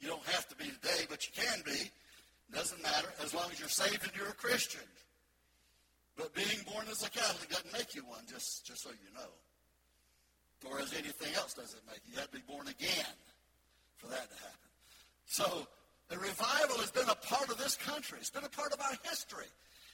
You 0.00 0.08
don't 0.08 0.26
have 0.26 0.48
to 0.48 0.56
be 0.56 0.64
today, 0.64 1.06
but 1.08 1.26
you 1.26 1.32
can 1.34 1.62
be. 1.64 1.90
Doesn't 2.52 2.82
matter 2.82 3.08
as 3.22 3.34
long 3.34 3.50
as 3.52 3.60
you're 3.60 3.68
saved 3.68 4.02
and 4.04 4.12
you're 4.16 4.28
a 4.28 4.34
Christian. 4.34 4.86
But 6.16 6.34
being 6.34 6.64
born 6.72 6.86
as 6.90 7.04
a 7.04 7.10
Catholic 7.10 7.50
doesn't 7.50 7.72
make 7.72 7.94
you 7.94 8.02
one, 8.02 8.22
just, 8.28 8.66
just 8.66 8.82
so 8.82 8.90
you 8.90 9.14
know. 9.14 10.70
Or 10.70 10.80
as 10.80 10.92
anything 10.92 11.34
else 11.36 11.54
doesn't 11.54 11.86
make 11.86 12.00
you. 12.06 12.14
You 12.14 12.20
have 12.20 12.30
to 12.30 12.36
be 12.38 12.42
born 12.48 12.66
again 12.66 13.14
for 13.98 14.08
that 14.08 14.28
to 14.28 14.36
happen. 14.36 14.68
So 15.26 15.68
the 16.08 16.18
revival 16.18 16.78
has 16.78 16.90
been 16.90 17.08
a 17.08 17.14
part 17.14 17.50
of 17.50 17.58
this 17.58 17.76
country. 17.76 18.18
It's 18.20 18.30
been 18.30 18.44
a 18.44 18.48
part 18.48 18.72
of 18.72 18.80
our 18.80 18.96
history. 19.04 19.46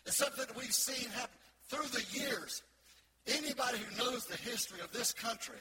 It's 0.07 0.17
something 0.17 0.45
that 0.47 0.57
we've 0.57 0.73
seen 0.73 1.11
happen 1.11 1.37
through 1.69 1.89
the 1.89 2.05
years. 2.19 2.63
Anybody 3.27 3.79
who 3.79 4.05
knows 4.05 4.27
the 4.27 4.37
history 4.37 4.81
of 4.81 4.93
this 4.93 5.13
country, 5.13 5.59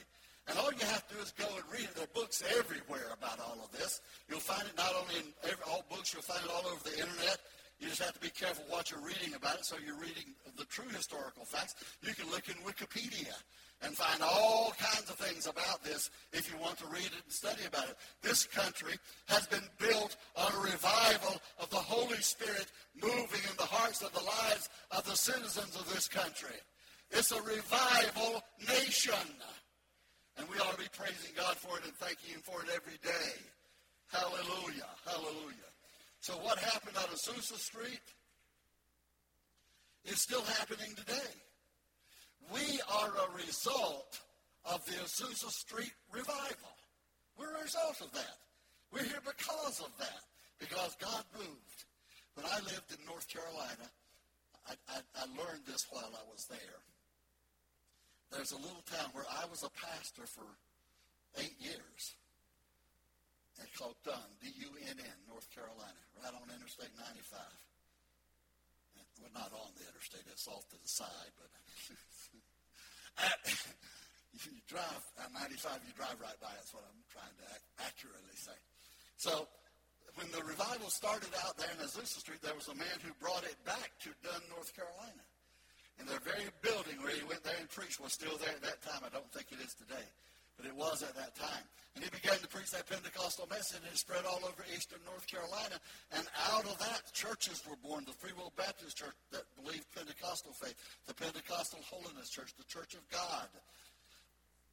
and 0.48 0.58
all 0.58 0.72
you 0.72 0.84
have 0.86 1.06
to 1.08 1.14
do 1.14 1.20
is 1.20 1.32
go 1.32 1.46
and 1.48 1.64
read 1.72 1.88
it. 1.88 1.94
There 1.94 2.04
are 2.04 2.14
books 2.14 2.42
everywhere 2.58 3.08
about 3.16 3.40
all 3.40 3.58
of 3.64 3.72
this. 3.72 4.00
You'll 4.28 4.40
find 4.44 4.62
it 4.68 4.76
not 4.76 4.92
only 4.92 5.16
in 5.16 5.28
every, 5.42 5.64
all 5.68 5.84
books, 5.88 6.12
you'll 6.12 6.22
find 6.22 6.44
it 6.44 6.50
all 6.50 6.66
over 6.70 6.82
the 6.84 6.98
internet. 7.00 7.38
You 7.80 7.88
just 7.88 8.02
have 8.02 8.14
to 8.14 8.20
be 8.20 8.30
careful 8.30 8.64
what 8.68 8.90
you're 8.90 9.00
reading 9.00 9.34
about 9.34 9.56
it 9.56 9.66
so 9.66 9.76
you're 9.84 9.98
reading 9.98 10.34
the 10.56 10.64
true 10.66 10.88
historical 10.88 11.44
facts. 11.44 11.74
You 12.02 12.14
can 12.14 12.30
look 12.30 12.48
in 12.48 12.54
Wikipedia 12.62 13.34
and 13.82 13.96
find 13.96 14.22
all 14.22 14.72
kinds 14.78 15.10
of 15.10 15.16
things 15.16 15.46
about 15.46 15.82
this 15.82 16.10
if 16.32 16.50
you 16.50 16.58
want 16.60 16.78
to 16.78 16.86
read 16.86 17.06
it 17.06 17.22
and 17.24 17.32
study 17.32 17.64
about 17.66 17.88
it. 17.88 17.96
This 18.22 18.44
country 18.44 18.94
has 19.26 19.46
been 19.46 19.64
built 19.78 20.16
on 20.36 20.52
a 20.52 20.60
revival 20.60 21.40
of 21.58 21.68
the 21.70 21.76
Holy 21.76 22.20
Spirit 22.22 22.66
moving 23.02 23.40
in 23.50 23.56
the 23.58 23.64
hearts 23.64 24.02
of 24.02 24.12
the 24.12 24.22
lives 24.22 24.68
of 24.90 25.04
the 25.04 25.16
citizens 25.16 25.74
of 25.76 25.92
this 25.92 26.06
country. 26.06 26.56
It's 27.10 27.32
a 27.32 27.42
revival 27.42 28.42
nation. 28.68 29.14
And 30.38 30.48
we 30.48 30.58
ought 30.58 30.72
to 30.72 30.78
be 30.78 30.90
praising 30.96 31.32
God 31.36 31.56
for 31.56 31.78
it 31.78 31.84
and 31.84 31.94
thanking 31.94 32.34
Him 32.34 32.40
for 32.42 32.62
it 32.62 32.68
every 32.74 32.98
day. 33.02 33.32
Hallelujah. 34.10 34.90
Hallelujah. 35.06 35.70
So 36.20 36.34
what 36.34 36.58
happened 36.58 36.96
on 36.96 37.04
Azusa 37.04 37.58
Street 37.58 38.02
is 40.04 40.20
still 40.20 40.42
happening 40.42 40.94
today. 40.96 41.32
We 42.52 42.80
are 42.92 43.08
a 43.08 43.36
result 43.36 44.20
of 44.64 44.84
the 44.86 44.92
Azusa 44.92 45.50
Street 45.50 45.92
revival. 46.12 46.74
We're 47.38 47.56
a 47.56 47.62
result 47.62 48.00
of 48.00 48.12
that. 48.12 48.38
We're 48.92 49.04
here 49.04 49.22
because 49.24 49.80
of 49.80 49.90
that, 49.98 50.20
because 50.60 50.96
God 51.00 51.24
moved. 51.36 51.84
When 52.34 52.46
I 52.46 52.58
lived 52.64 52.90
in 52.90 53.04
North 53.06 53.28
Carolina, 53.28 53.90
I, 54.68 54.74
I, 54.88 54.98
I 55.16 55.24
learned 55.36 55.66
this 55.66 55.86
while 55.90 56.10
I 56.12 56.24
was 56.30 56.46
there. 56.48 56.83
There's 58.34 58.50
a 58.50 58.58
little 58.58 58.82
town 58.90 59.14
where 59.14 59.24
I 59.30 59.46
was 59.46 59.62
a 59.62 59.70
pastor 59.78 60.26
for 60.26 60.42
eight 61.38 61.54
years. 61.62 62.18
It's 63.62 63.70
called 63.78 63.94
Dunn, 64.02 64.26
D-U-N-N, 64.42 65.18
North 65.30 65.46
Carolina, 65.54 66.02
right 66.18 66.34
on 66.34 66.50
Interstate 66.50 66.90
95. 66.98 67.38
And 68.98 69.06
We're 69.22 69.30
not 69.38 69.54
on 69.54 69.70
the 69.78 69.86
interstate, 69.86 70.26
it's 70.26 70.50
off 70.50 70.66
to 70.74 70.78
the 70.82 70.90
side, 70.90 71.30
but 71.38 71.46
you 74.42 74.58
drive 74.66 75.02
at 75.22 75.30
95, 75.30 75.78
you 75.86 75.94
drive 75.94 76.18
right 76.18 76.38
by. 76.42 76.50
That's 76.58 76.74
what 76.74 76.82
I'm 76.82 77.02
trying 77.14 77.38
to 77.38 77.46
accurately 77.86 78.34
say. 78.34 78.58
So 79.14 79.46
when 80.18 80.26
the 80.34 80.42
revival 80.42 80.90
started 80.90 81.30
out 81.46 81.54
there 81.54 81.70
in 81.70 81.78
Azusa 81.86 82.18
Street, 82.18 82.42
there 82.42 82.58
was 82.58 82.66
a 82.66 82.74
man 82.74 82.98
who 83.06 83.14
brought 83.22 83.46
it 83.46 83.54
back 83.62 83.94
to 84.02 84.10
Dunn, 84.26 84.42
North 84.50 84.74
Carolina. 84.74 85.22
And 85.98 86.08
the 86.08 86.18
very 86.26 86.50
building 86.62 86.98
where 87.02 87.14
he 87.14 87.22
went 87.24 87.44
there 87.44 87.56
and 87.58 87.70
preached 87.70 88.00
was 88.00 88.12
still 88.12 88.36
there 88.38 88.50
at 88.50 88.62
that 88.62 88.82
time. 88.82 89.02
I 89.06 89.10
don't 89.14 89.30
think 89.30 89.52
it 89.54 89.62
is 89.62 89.74
today. 89.74 90.06
But 90.56 90.66
it 90.66 90.74
was 90.74 91.02
at 91.02 91.14
that 91.18 91.34
time. 91.34 91.66
And 91.94 92.02
he 92.02 92.10
began 92.10 92.38
to 92.38 92.50
preach 92.50 92.70
that 92.74 92.90
Pentecostal 92.90 93.46
message, 93.46 93.78
and 93.78 93.86
it 93.90 93.98
spread 93.98 94.26
all 94.26 94.42
over 94.42 94.66
eastern 94.74 94.98
North 95.06 95.26
Carolina. 95.26 95.78
And 96.14 96.26
out 96.50 96.66
of 96.66 96.78
that, 96.78 97.06
churches 97.14 97.62
were 97.66 97.78
born. 97.82 98.02
The 98.06 98.18
Free 98.18 98.34
Will 98.34 98.52
Baptist 98.58 98.98
Church 98.98 99.14
that 99.30 99.46
believed 99.58 99.86
Pentecostal 99.94 100.54
faith, 100.58 100.74
the 101.06 101.14
Pentecostal 101.14 101.78
Holiness 101.86 102.30
Church, 102.30 102.50
the 102.58 102.66
Church 102.66 102.94
of 102.94 103.02
God, 103.10 103.46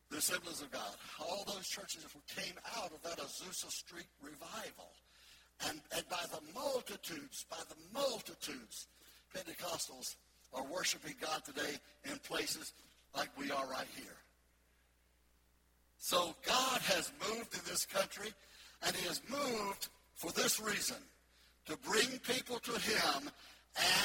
the 0.10 0.17
Assemblies 0.17 0.62
of 0.62 0.71
God. 0.71 0.93
All 1.21 1.45
those 1.45 1.65
churches 1.69 2.05
came 2.34 2.57
out 2.77 2.89
of 2.89 3.01
that 3.05 3.17
Azusa 3.21 3.69
Street 3.69 4.10
revival. 4.21 4.89
And, 5.69 5.79
and 5.95 6.05
by 6.10 6.25
the 6.34 6.41
multitudes, 6.53 7.45
by 7.49 7.62
the 7.69 7.77
multitudes, 7.93 8.88
Pentecostals 9.34 10.17
are 10.54 10.64
worshiping 10.66 11.16
God 11.22 11.44
today 11.46 11.78
in 12.06 12.18
places 12.20 12.74
like 13.16 13.30
we 13.38 13.52
are 13.52 13.68
right 13.68 13.88
here. 13.96 14.18
So 15.98 16.36
God 16.46 16.82
has 16.82 17.12
moved 17.30 17.54
in 17.54 17.62
this 17.66 17.86
country, 17.86 18.30
and 18.86 18.96
he 18.96 19.08
has 19.08 19.22
moved 19.30 19.90
for 20.16 20.32
this 20.32 20.60
reason, 20.60 20.98
to 21.66 21.78
bring 21.78 22.08
people 22.20 22.60
to 22.60 22.72
him 22.72 23.30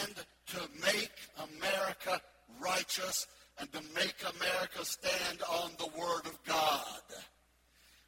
and 0.05 0.15
to 0.47 0.61
make 0.81 1.13
America 1.59 2.21
righteous 2.61 3.27
and 3.59 3.71
to 3.73 3.81
make 3.95 4.15
America 4.39 4.85
stand 4.85 5.43
on 5.51 5.71
the 5.79 5.89
Word 5.99 6.27
of 6.27 6.39
God. 6.45 7.03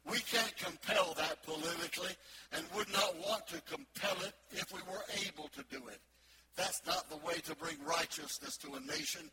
We 0.09 0.19
can't 0.19 0.55
compel 0.57 1.13
that 1.17 1.43
politically 1.43 2.15
and 2.53 2.63
would 2.75 2.91
not 2.91 3.15
want 3.27 3.47
to 3.47 3.61
compel 3.61 4.25
it 4.25 4.33
if 4.51 4.71
we 4.73 4.79
were 4.91 5.03
able 5.27 5.49
to 5.49 5.63
do 5.69 5.87
it. 5.87 5.99
That's 6.55 6.81
not 6.85 7.09
the 7.09 7.17
way 7.17 7.35
to 7.45 7.55
bring 7.55 7.77
righteousness 7.85 8.57
to 8.57 8.73
a 8.73 8.79
nation. 8.79 9.29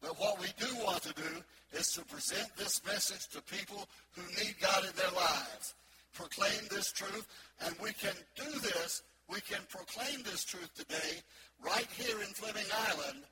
But 0.00 0.18
what 0.20 0.40
we 0.40 0.48
do 0.58 0.66
want 0.84 1.02
to 1.02 1.14
do 1.14 1.42
is 1.72 1.92
to 1.92 2.04
present 2.04 2.48
this 2.56 2.84
message 2.84 3.28
to 3.28 3.42
people 3.42 3.88
who 4.12 4.22
need 4.44 4.54
God 4.60 4.84
in 4.84 4.94
their 4.96 5.10
lives. 5.10 5.74
Proclaim 6.12 6.68
this 6.70 6.92
truth, 6.92 7.26
and 7.60 7.74
we 7.82 7.92
can 7.92 8.14
do 8.36 8.50
this. 8.60 9.02
We 9.28 9.40
can 9.40 9.60
proclaim 9.68 10.22
this 10.22 10.44
truth 10.44 10.72
today 10.74 11.20
right 11.64 11.88
here 11.96 12.20
in 12.20 12.28
Fleming 12.28 12.66
Island 12.88 13.22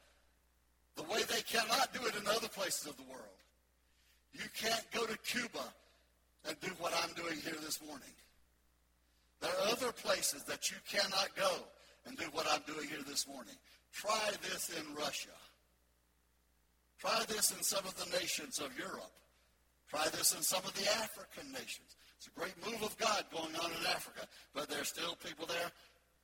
the 0.96 1.02
way 1.04 1.22
they 1.28 1.42
cannot 1.42 1.92
do 1.92 2.06
it 2.06 2.14
in 2.14 2.26
other 2.28 2.48
places 2.48 2.86
of 2.86 2.96
the 2.96 3.02
world. 3.04 3.22
You 4.32 4.44
can't 4.56 4.84
go 4.92 5.06
to 5.06 5.16
Cuba 5.18 5.62
and 6.46 6.58
do 6.60 6.70
what 6.78 6.92
I'm 7.02 7.14
doing 7.14 7.38
here 7.40 7.56
this 7.62 7.80
morning. 7.86 8.14
There 9.40 9.50
are 9.50 9.72
other 9.72 9.92
places 9.92 10.42
that 10.44 10.70
you 10.70 10.76
cannot 10.88 11.28
go 11.36 11.50
and 12.06 12.16
do 12.16 12.24
what 12.32 12.46
I'm 12.50 12.62
doing 12.66 12.88
here 12.88 13.02
this 13.06 13.26
morning. 13.26 13.54
Try 13.92 14.30
this 14.42 14.70
in 14.70 14.94
Russia. 14.94 15.36
Try 16.98 17.22
this 17.28 17.52
in 17.52 17.62
some 17.62 17.84
of 17.84 17.94
the 17.96 18.18
nations 18.18 18.58
of 18.58 18.76
Europe. 18.78 19.12
Try 19.88 20.04
this 20.08 20.34
in 20.34 20.42
some 20.42 20.64
of 20.64 20.74
the 20.74 20.88
African 21.02 21.52
nations. 21.52 21.96
It's 22.16 22.26
a 22.28 22.40
great 22.40 22.54
move 22.64 22.82
of 22.82 22.96
God 22.98 23.24
going 23.32 23.54
on 23.56 23.70
in 23.70 23.86
Africa, 23.86 24.26
but 24.54 24.68
there's 24.68 24.88
still 24.88 25.14
people 25.16 25.46
there 25.46 25.70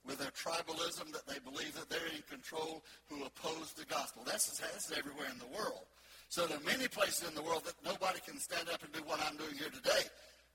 with 0.06 0.18
their 0.18 0.32
tribalism 0.32 1.12
that 1.12 1.26
they 1.26 1.38
believe 1.44 1.74
that 1.74 1.90
they're 1.90 2.08
in 2.16 2.22
control 2.28 2.82
who 3.08 3.24
oppose 3.24 3.72
the 3.74 3.84
gospel. 3.84 4.22
That's, 4.24 4.58
that's 4.58 4.90
everywhere 4.96 5.28
in 5.30 5.38
the 5.38 5.54
world. 5.54 5.84
So 6.28 6.46
there 6.46 6.56
are 6.56 6.64
many 6.64 6.88
places 6.88 7.28
in 7.28 7.34
the 7.34 7.42
world 7.42 7.64
that 7.66 7.74
nobody 7.84 8.20
can 8.26 8.38
stand 8.38 8.68
up 8.72 8.82
and 8.82 8.92
do 8.92 9.00
what 9.04 9.20
I'm 9.20 9.36
doing 9.36 9.54
here 9.58 9.68
today. 9.68 10.08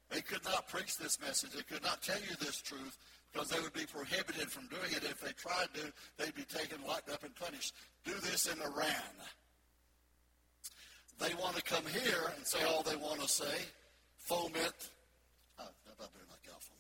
They 0.10 0.22
could 0.22 0.44
not 0.46 0.68
preach 0.68 0.98
this 0.98 1.20
message. 1.20 1.52
They 1.52 1.64
could 1.64 1.84
not 1.84 2.02
tell 2.02 2.20
you 2.20 2.36
this 2.40 2.62
truth 2.62 2.98
because 3.32 3.50
they 3.50 3.60
would 3.60 3.74
be 3.74 3.86
prohibited 3.86 4.52
from 4.52 4.68
doing 4.68 4.92
it. 4.92 5.04
If 5.04 5.22
they 5.22 5.32
tried 5.34 5.68
to, 5.76 5.92
they'd 6.18 6.36
be 6.36 6.44
taken, 6.44 6.78
locked 6.88 7.10
up, 7.12 7.24
and 7.24 7.36
punished. 7.36 7.74
Do 8.04 8.14
this 8.22 8.48
in 8.48 8.60
Iran. 8.62 9.14
They 11.20 11.34
want 11.36 11.56
to 11.56 11.62
come 11.62 11.86
here 11.86 12.32
and 12.36 12.46
say 12.46 12.64
all 12.64 12.84
they 12.84 12.96
want 12.96 13.22
to 13.22 13.28
say, 13.28 13.66
foment. 14.18 14.90
Oh, 15.60 15.64
I 15.64 15.92
better 15.98 16.12
not 16.30 16.44
get 16.44 16.54
off 16.54 16.70
on 16.72 16.78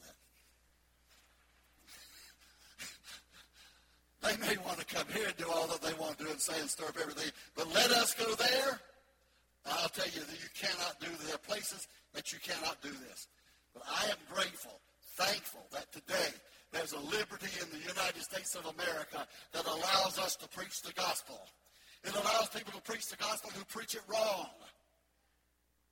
that. 4.27 4.37
they 4.41 4.47
may 4.47 4.57
want 4.65 4.79
to 4.79 4.85
come 4.85 5.07
here 5.13 5.27
and 5.27 5.37
do 5.37 5.45
all 5.49 5.67
that 5.67 5.81
they 5.81 5.93
want 5.93 6.17
to 6.17 6.25
do 6.25 6.31
and 6.31 6.41
say 6.41 6.59
and 6.59 6.69
stir 6.69 6.85
up 6.85 6.97
everything, 7.01 7.31
but 7.55 7.73
let 7.73 7.91
us 7.91 8.13
go 8.13 8.33
there. 8.35 8.79
I'll 9.65 9.89
tell 9.89 10.05
you 10.05 10.21
that 10.21 10.39
you 10.43 10.49
cannot 10.53 10.99
do. 10.99 11.07
There 11.25 11.35
are 11.35 11.39
places 11.39 11.87
that 12.13 12.31
you 12.31 12.39
cannot 12.39 12.81
do 12.81 12.91
this. 12.91 13.27
But 13.73 13.83
I 13.89 14.05
am 14.11 14.17
grateful, 14.31 14.79
thankful 15.15 15.65
that 15.71 15.91
today 15.91 16.31
there's 16.71 16.91
a 16.91 16.99
liberty 16.99 17.51
in 17.61 17.67
the 17.71 17.79
United 17.79 18.21
States 18.21 18.55
of 18.55 18.65
America 18.65 19.25
that 19.53 19.65
allows 19.65 20.19
us 20.19 20.35
to 20.35 20.47
preach 20.49 20.81
the 20.81 20.93
gospel. 20.93 21.39
It 22.03 22.13
allows 22.13 22.49
people 22.49 22.73
to 22.73 22.81
preach 22.81 23.07
the 23.07 23.17
gospel 23.17 23.49
who 23.55 23.63
preach 23.65 23.95
it 23.95 24.01
wrong. 24.07 24.49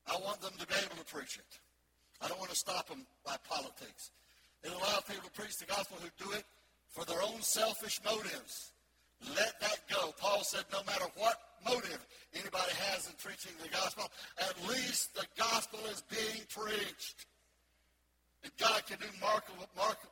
I 0.08 0.20
want 0.20 0.42
them 0.42 0.52
to 0.60 0.68
be 0.68 0.76
able 0.76 0.98
to 0.98 1.08
preach 1.08 1.38
it. 1.38 1.60
I 2.22 2.28
don't 2.28 2.40
want 2.40 2.52
to 2.52 2.58
stop 2.58 2.88
them 2.88 3.06
by 3.26 3.36
politics. 3.48 4.12
It 4.64 4.72
allows 4.72 5.04
people 5.08 5.24
to 5.24 5.42
preach 5.42 5.58
the 5.58 5.66
gospel 5.66 5.98
who 6.02 6.10
do 6.24 6.32
it 6.32 6.44
for 6.90 7.06
their 7.06 7.22
own 7.22 7.42
selfish 7.42 8.00
motives. 8.04 8.72
Let 9.36 9.60
that 9.62 9.80
go. 9.90 10.14
Paul 10.20 10.44
said 10.44 10.66
no 10.72 10.84
matter 10.84 11.06
what 11.16 11.40
motive 11.66 12.06
anybody 12.34 12.72
has 12.92 13.08
in 13.08 13.14
preaching 13.24 13.54
the 13.62 13.70
gospel, 13.70 14.12
at 14.38 14.54
least 14.68 15.16
the 15.16 15.26
gospel 15.38 15.80
is 15.92 16.04
being 16.12 16.44
preached. 16.50 17.26
God 18.60 18.86
can 18.86 18.98
do 19.00 19.08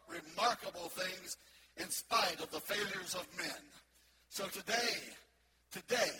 remarkable 0.07 0.89
things 0.89 1.37
in 1.77 1.89
spite 1.89 2.39
of 2.41 2.51
the 2.51 2.59
failures 2.59 3.15
of 3.15 3.27
men. 3.37 3.61
So 4.29 4.45
today, 4.47 5.13
Today, 5.71 6.11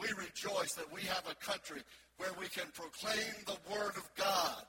we 0.00 0.08
rejoice 0.18 0.74
that 0.74 0.92
we 0.92 1.00
have 1.02 1.22
a 1.30 1.34
country 1.36 1.80
where 2.16 2.32
we 2.40 2.48
can 2.48 2.66
proclaim 2.74 3.34
the 3.46 3.56
Word 3.72 3.92
of 3.96 4.10
God. 4.16 4.66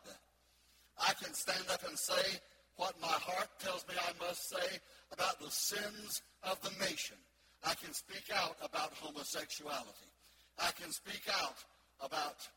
I 1.00 1.14
can 1.14 1.34
stand 1.34 1.66
up 1.72 1.82
and 1.88 1.98
say 1.98 2.38
what 2.76 2.94
my 3.02 3.08
heart 3.08 3.50
tells 3.60 3.84
me 3.88 3.96
I 3.98 4.24
must 4.24 4.48
say 4.48 4.78
about 5.12 5.40
the 5.40 5.50
sins 5.50 6.22
of 6.44 6.62
the 6.62 6.70
nation. 6.86 7.18
I 7.66 7.74
can 7.74 7.94
speak 7.94 8.30
out 8.32 8.58
about 8.62 8.94
homosexuality. 8.94 10.12
I 10.60 10.70
can 10.80 10.92
speak 10.92 11.24
out 11.42 11.58
about 12.00 12.48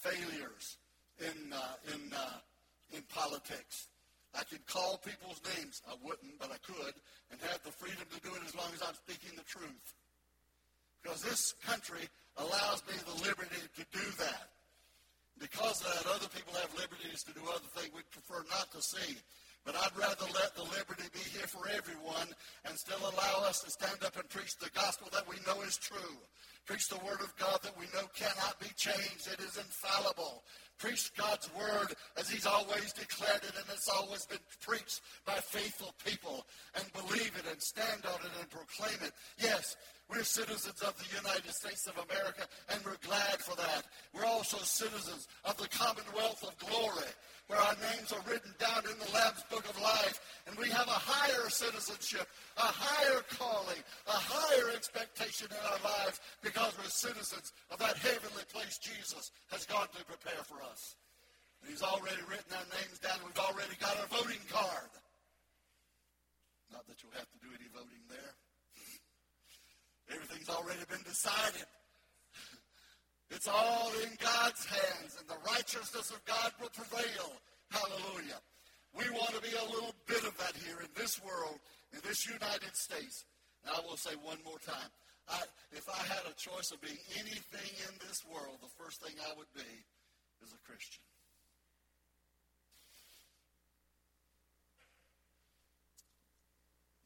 failures 0.00 0.76
in, 1.20 1.52
uh, 1.52 1.94
in, 1.94 2.12
uh, 2.12 2.30
in 2.92 3.02
politics. 3.08 3.88
I 4.34 4.44
could 4.44 4.64
call 4.66 4.98
people's 4.98 5.40
names. 5.56 5.82
I 5.88 5.94
wouldn't, 6.04 6.38
but 6.38 6.52
I 6.52 6.60
could, 6.60 6.94
and 7.30 7.40
have 7.48 7.62
the 7.64 7.72
freedom 7.72 8.04
to 8.04 8.20
do 8.20 8.34
it 8.36 8.42
as 8.46 8.54
long 8.54 8.68
as 8.74 8.82
I'm 8.82 8.94
speaking 8.94 9.36
the 9.36 9.44
truth. 9.44 9.94
Because 11.02 11.22
this 11.22 11.54
country 11.64 12.04
allows 12.36 12.82
me 12.86 12.94
the 13.06 13.24
liberty 13.24 13.62
to 13.76 13.84
do 13.92 14.04
that. 14.18 14.52
Because 15.38 15.80
of 15.80 15.90
that, 15.94 16.10
other 16.10 16.28
people 16.34 16.52
have 16.58 16.74
liberties 16.74 17.22
to 17.22 17.32
do 17.32 17.40
other 17.46 17.70
things 17.78 17.94
we 17.94 18.02
prefer 18.10 18.42
not 18.50 18.70
to 18.72 18.82
see. 18.82 19.16
But 19.64 19.76
I'd 19.76 19.96
rather 19.96 20.26
let 20.34 20.56
the 20.56 20.64
liberty 20.64 21.06
be 21.12 21.22
here 21.30 21.46
for 21.46 21.68
everyone 21.68 22.28
and 22.64 22.78
still 22.78 22.98
allow 22.98 23.46
us 23.46 23.60
to 23.62 23.70
stand 23.70 24.02
up 24.04 24.16
and 24.16 24.28
preach 24.28 24.56
the 24.58 24.70
gospel 24.74 25.08
that 25.12 25.28
we 25.28 25.36
know 25.46 25.62
is 25.62 25.76
true. 25.76 26.16
Preach 26.66 26.88
the 26.88 27.00
word 27.04 27.20
of 27.20 27.34
God 27.36 27.60
that 27.62 27.78
we 27.78 27.86
know 27.94 28.06
cannot 28.14 28.58
be 28.60 28.68
changed. 28.76 29.28
It 29.30 29.40
is 29.40 29.56
infallible. 29.56 30.42
Preach 30.78 31.12
God's 31.16 31.50
word 31.54 31.94
as 32.16 32.30
he's 32.30 32.46
always 32.46 32.92
declared 32.92 33.42
it 33.42 33.52
and 33.56 33.66
it's 33.72 33.88
always 33.88 34.26
been 34.26 34.38
preached 34.60 35.00
by 35.26 35.34
faithful 35.34 35.92
people 36.04 36.46
and 36.76 36.84
believe 36.92 37.32
it 37.36 37.50
and 37.50 37.60
stand 37.60 38.04
on 38.06 38.20
it 38.24 38.32
and 38.38 38.48
proclaim 38.50 38.98
it. 39.02 39.12
Yes, 39.38 39.76
we're 40.08 40.24
citizens 40.24 40.80
of 40.80 40.96
the 40.96 41.16
United 41.16 41.52
States 41.52 41.86
of 41.86 41.92
America, 42.08 42.48
and 42.70 42.80
we're 42.84 42.96
glad 43.04 43.42
for 43.44 43.54
that. 43.56 43.84
We're 44.14 44.24
also 44.24 44.56
citizens 44.58 45.28
of 45.44 45.56
the 45.58 45.68
Commonwealth 45.68 46.42
of 46.44 46.56
Glory, 46.56 47.12
where 47.48 47.58
our 47.60 47.76
names 47.92 48.12
are 48.12 48.24
written 48.24 48.54
down 48.58 48.84
in 48.88 48.96
the 48.98 49.12
Lamb's 49.12 49.44
Book 49.50 49.68
of 49.68 49.78
Life, 49.80 50.20
and 50.46 50.56
we 50.56 50.68
have 50.70 50.88
a 50.88 50.96
higher 50.96 51.50
citizenship, 51.50 52.26
a 52.56 52.72
higher 52.72 53.20
calling, 53.36 53.82
a 54.06 54.16
higher 54.16 54.74
expectation 54.74 55.48
in 55.50 55.60
our 55.68 55.80
lives 55.84 56.20
because 56.42 56.72
we're 56.78 56.88
citizens 56.88 57.52
of 57.70 57.78
that 57.78 57.96
heavenly 57.98 58.44
place 58.52 58.78
Jesus 58.78 59.32
has 59.50 59.66
gone 59.66 59.88
to 59.92 60.04
prepare 60.04 60.42
for 60.44 60.56
us. 60.64 60.67
And 61.62 61.70
he's 61.70 61.82
already 61.82 62.22
written 62.28 62.52
our 62.54 62.68
names 62.78 62.98
down. 63.00 63.18
We've 63.24 63.38
already 63.38 63.74
got 63.80 63.96
our 63.98 64.10
voting 64.10 64.42
card. 64.50 64.92
Not 66.72 66.86
that 66.86 67.02
you'll 67.02 67.16
have 67.16 67.28
to 67.28 67.40
do 67.40 67.48
any 67.56 67.68
voting 67.72 68.04
there. 68.08 68.32
Everything's 70.12 70.48
already 70.48 70.84
been 70.88 71.04
decided. 71.04 71.68
It's 73.30 73.48
all 73.48 73.92
in 74.02 74.12
God's 74.16 74.64
hands, 74.64 75.20
and 75.20 75.28
the 75.28 75.36
righteousness 75.44 76.10
of 76.10 76.24
God 76.24 76.52
will 76.60 76.72
prevail. 76.72 77.32
Hallelujah. 77.68 78.40
We 78.96 79.04
want 79.12 79.36
to 79.36 79.42
be 79.44 79.52
a 79.52 79.68
little 79.68 79.92
bit 80.06 80.24
of 80.24 80.32
that 80.38 80.56
here 80.64 80.80
in 80.80 80.88
this 80.96 81.20
world, 81.20 81.60
in 81.92 82.00
this 82.08 82.24
United 82.24 82.72
States. 82.72 83.24
And 83.64 83.76
I 83.76 83.80
will 83.84 84.00
say 84.00 84.16
one 84.24 84.38
more 84.44 84.58
time. 84.64 84.88
I, 85.28 85.44
if 85.72 85.84
I 85.88 86.00
had 86.08 86.24
a 86.24 86.32
choice 86.40 86.72
of 86.72 86.80
being 86.80 86.96
anything 87.20 87.68
in 87.84 87.94
this 88.00 88.24
world, 88.24 88.64
the 88.64 88.72
first 88.80 89.04
thing 89.04 89.12
I 89.20 89.36
would 89.36 89.52
be 89.54 89.84
is 90.42 90.52
a 90.54 90.60
Christian. 90.66 91.02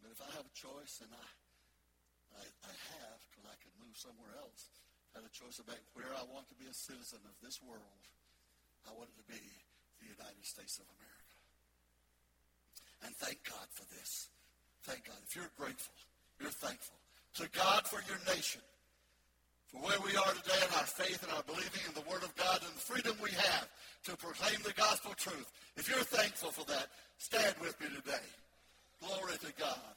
But 0.03 0.13
if 0.13 0.21
I 0.21 0.31
have 0.37 0.47
a 0.47 0.55
choice, 0.57 1.01
and 1.01 1.13
I, 1.15 1.29
I, 2.37 2.45
I 2.45 2.75
have, 2.99 3.19
because 3.31 3.47
I 3.49 3.57
could 3.63 3.75
move 3.81 3.95
somewhere 3.97 4.35
else, 4.41 4.69
had 5.15 5.25
a 5.25 5.33
choice 5.33 5.61
about 5.61 5.81
where 5.93 6.09
I 6.17 6.25
want 6.33 6.49
to 6.49 6.57
be 6.57 6.69
a 6.69 6.75
citizen 6.75 7.21
of 7.29 7.37
this 7.45 7.61
world, 7.61 8.05
I 8.89 8.93
wanted 8.97 9.15
to 9.21 9.27
be 9.29 9.41
the 10.01 10.09
United 10.09 10.45
States 10.45 10.81
of 10.81 10.89
America. 10.89 11.33
And 13.05 13.13
thank 13.17 13.45
God 13.45 13.69
for 13.71 13.85
this. 13.95 14.31
Thank 14.83 15.07
God. 15.07 15.19
If 15.27 15.37
you're 15.37 15.53
grateful, 15.57 15.95
you're 16.41 16.51
thankful 16.51 16.97
to 17.39 17.49
God 17.53 17.87
for 17.87 18.03
your 18.09 18.19
nation, 18.35 18.61
for 19.73 19.81
where 19.81 20.01
we 20.05 20.17
are 20.17 20.33
today 20.45 20.61
in 20.61 20.75
our 20.77 20.85
faith 20.85 21.23
and 21.23 21.33
our 21.33 21.43
believing 21.45 21.81
in 21.89 21.95
the 21.95 22.09
Word 22.09 22.23
of 22.23 22.35
God 22.37 22.61
and 22.61 22.75
the 22.77 22.81
freedom 22.81 23.17
we 23.23 23.31
have 23.31 23.69
to 24.05 24.17
proclaim 24.17 24.61
the 24.65 24.73
gospel 24.73 25.13
truth. 25.17 25.51
If 25.77 25.89
you're 25.89 26.05
thankful 26.05 26.51
for 26.51 26.65
that, 26.67 26.89
stand 27.19 27.55
with 27.61 27.79
me 27.81 27.87
today. 27.89 28.27
Glory 29.01 29.33
to 29.41 29.53
God. 29.59 29.97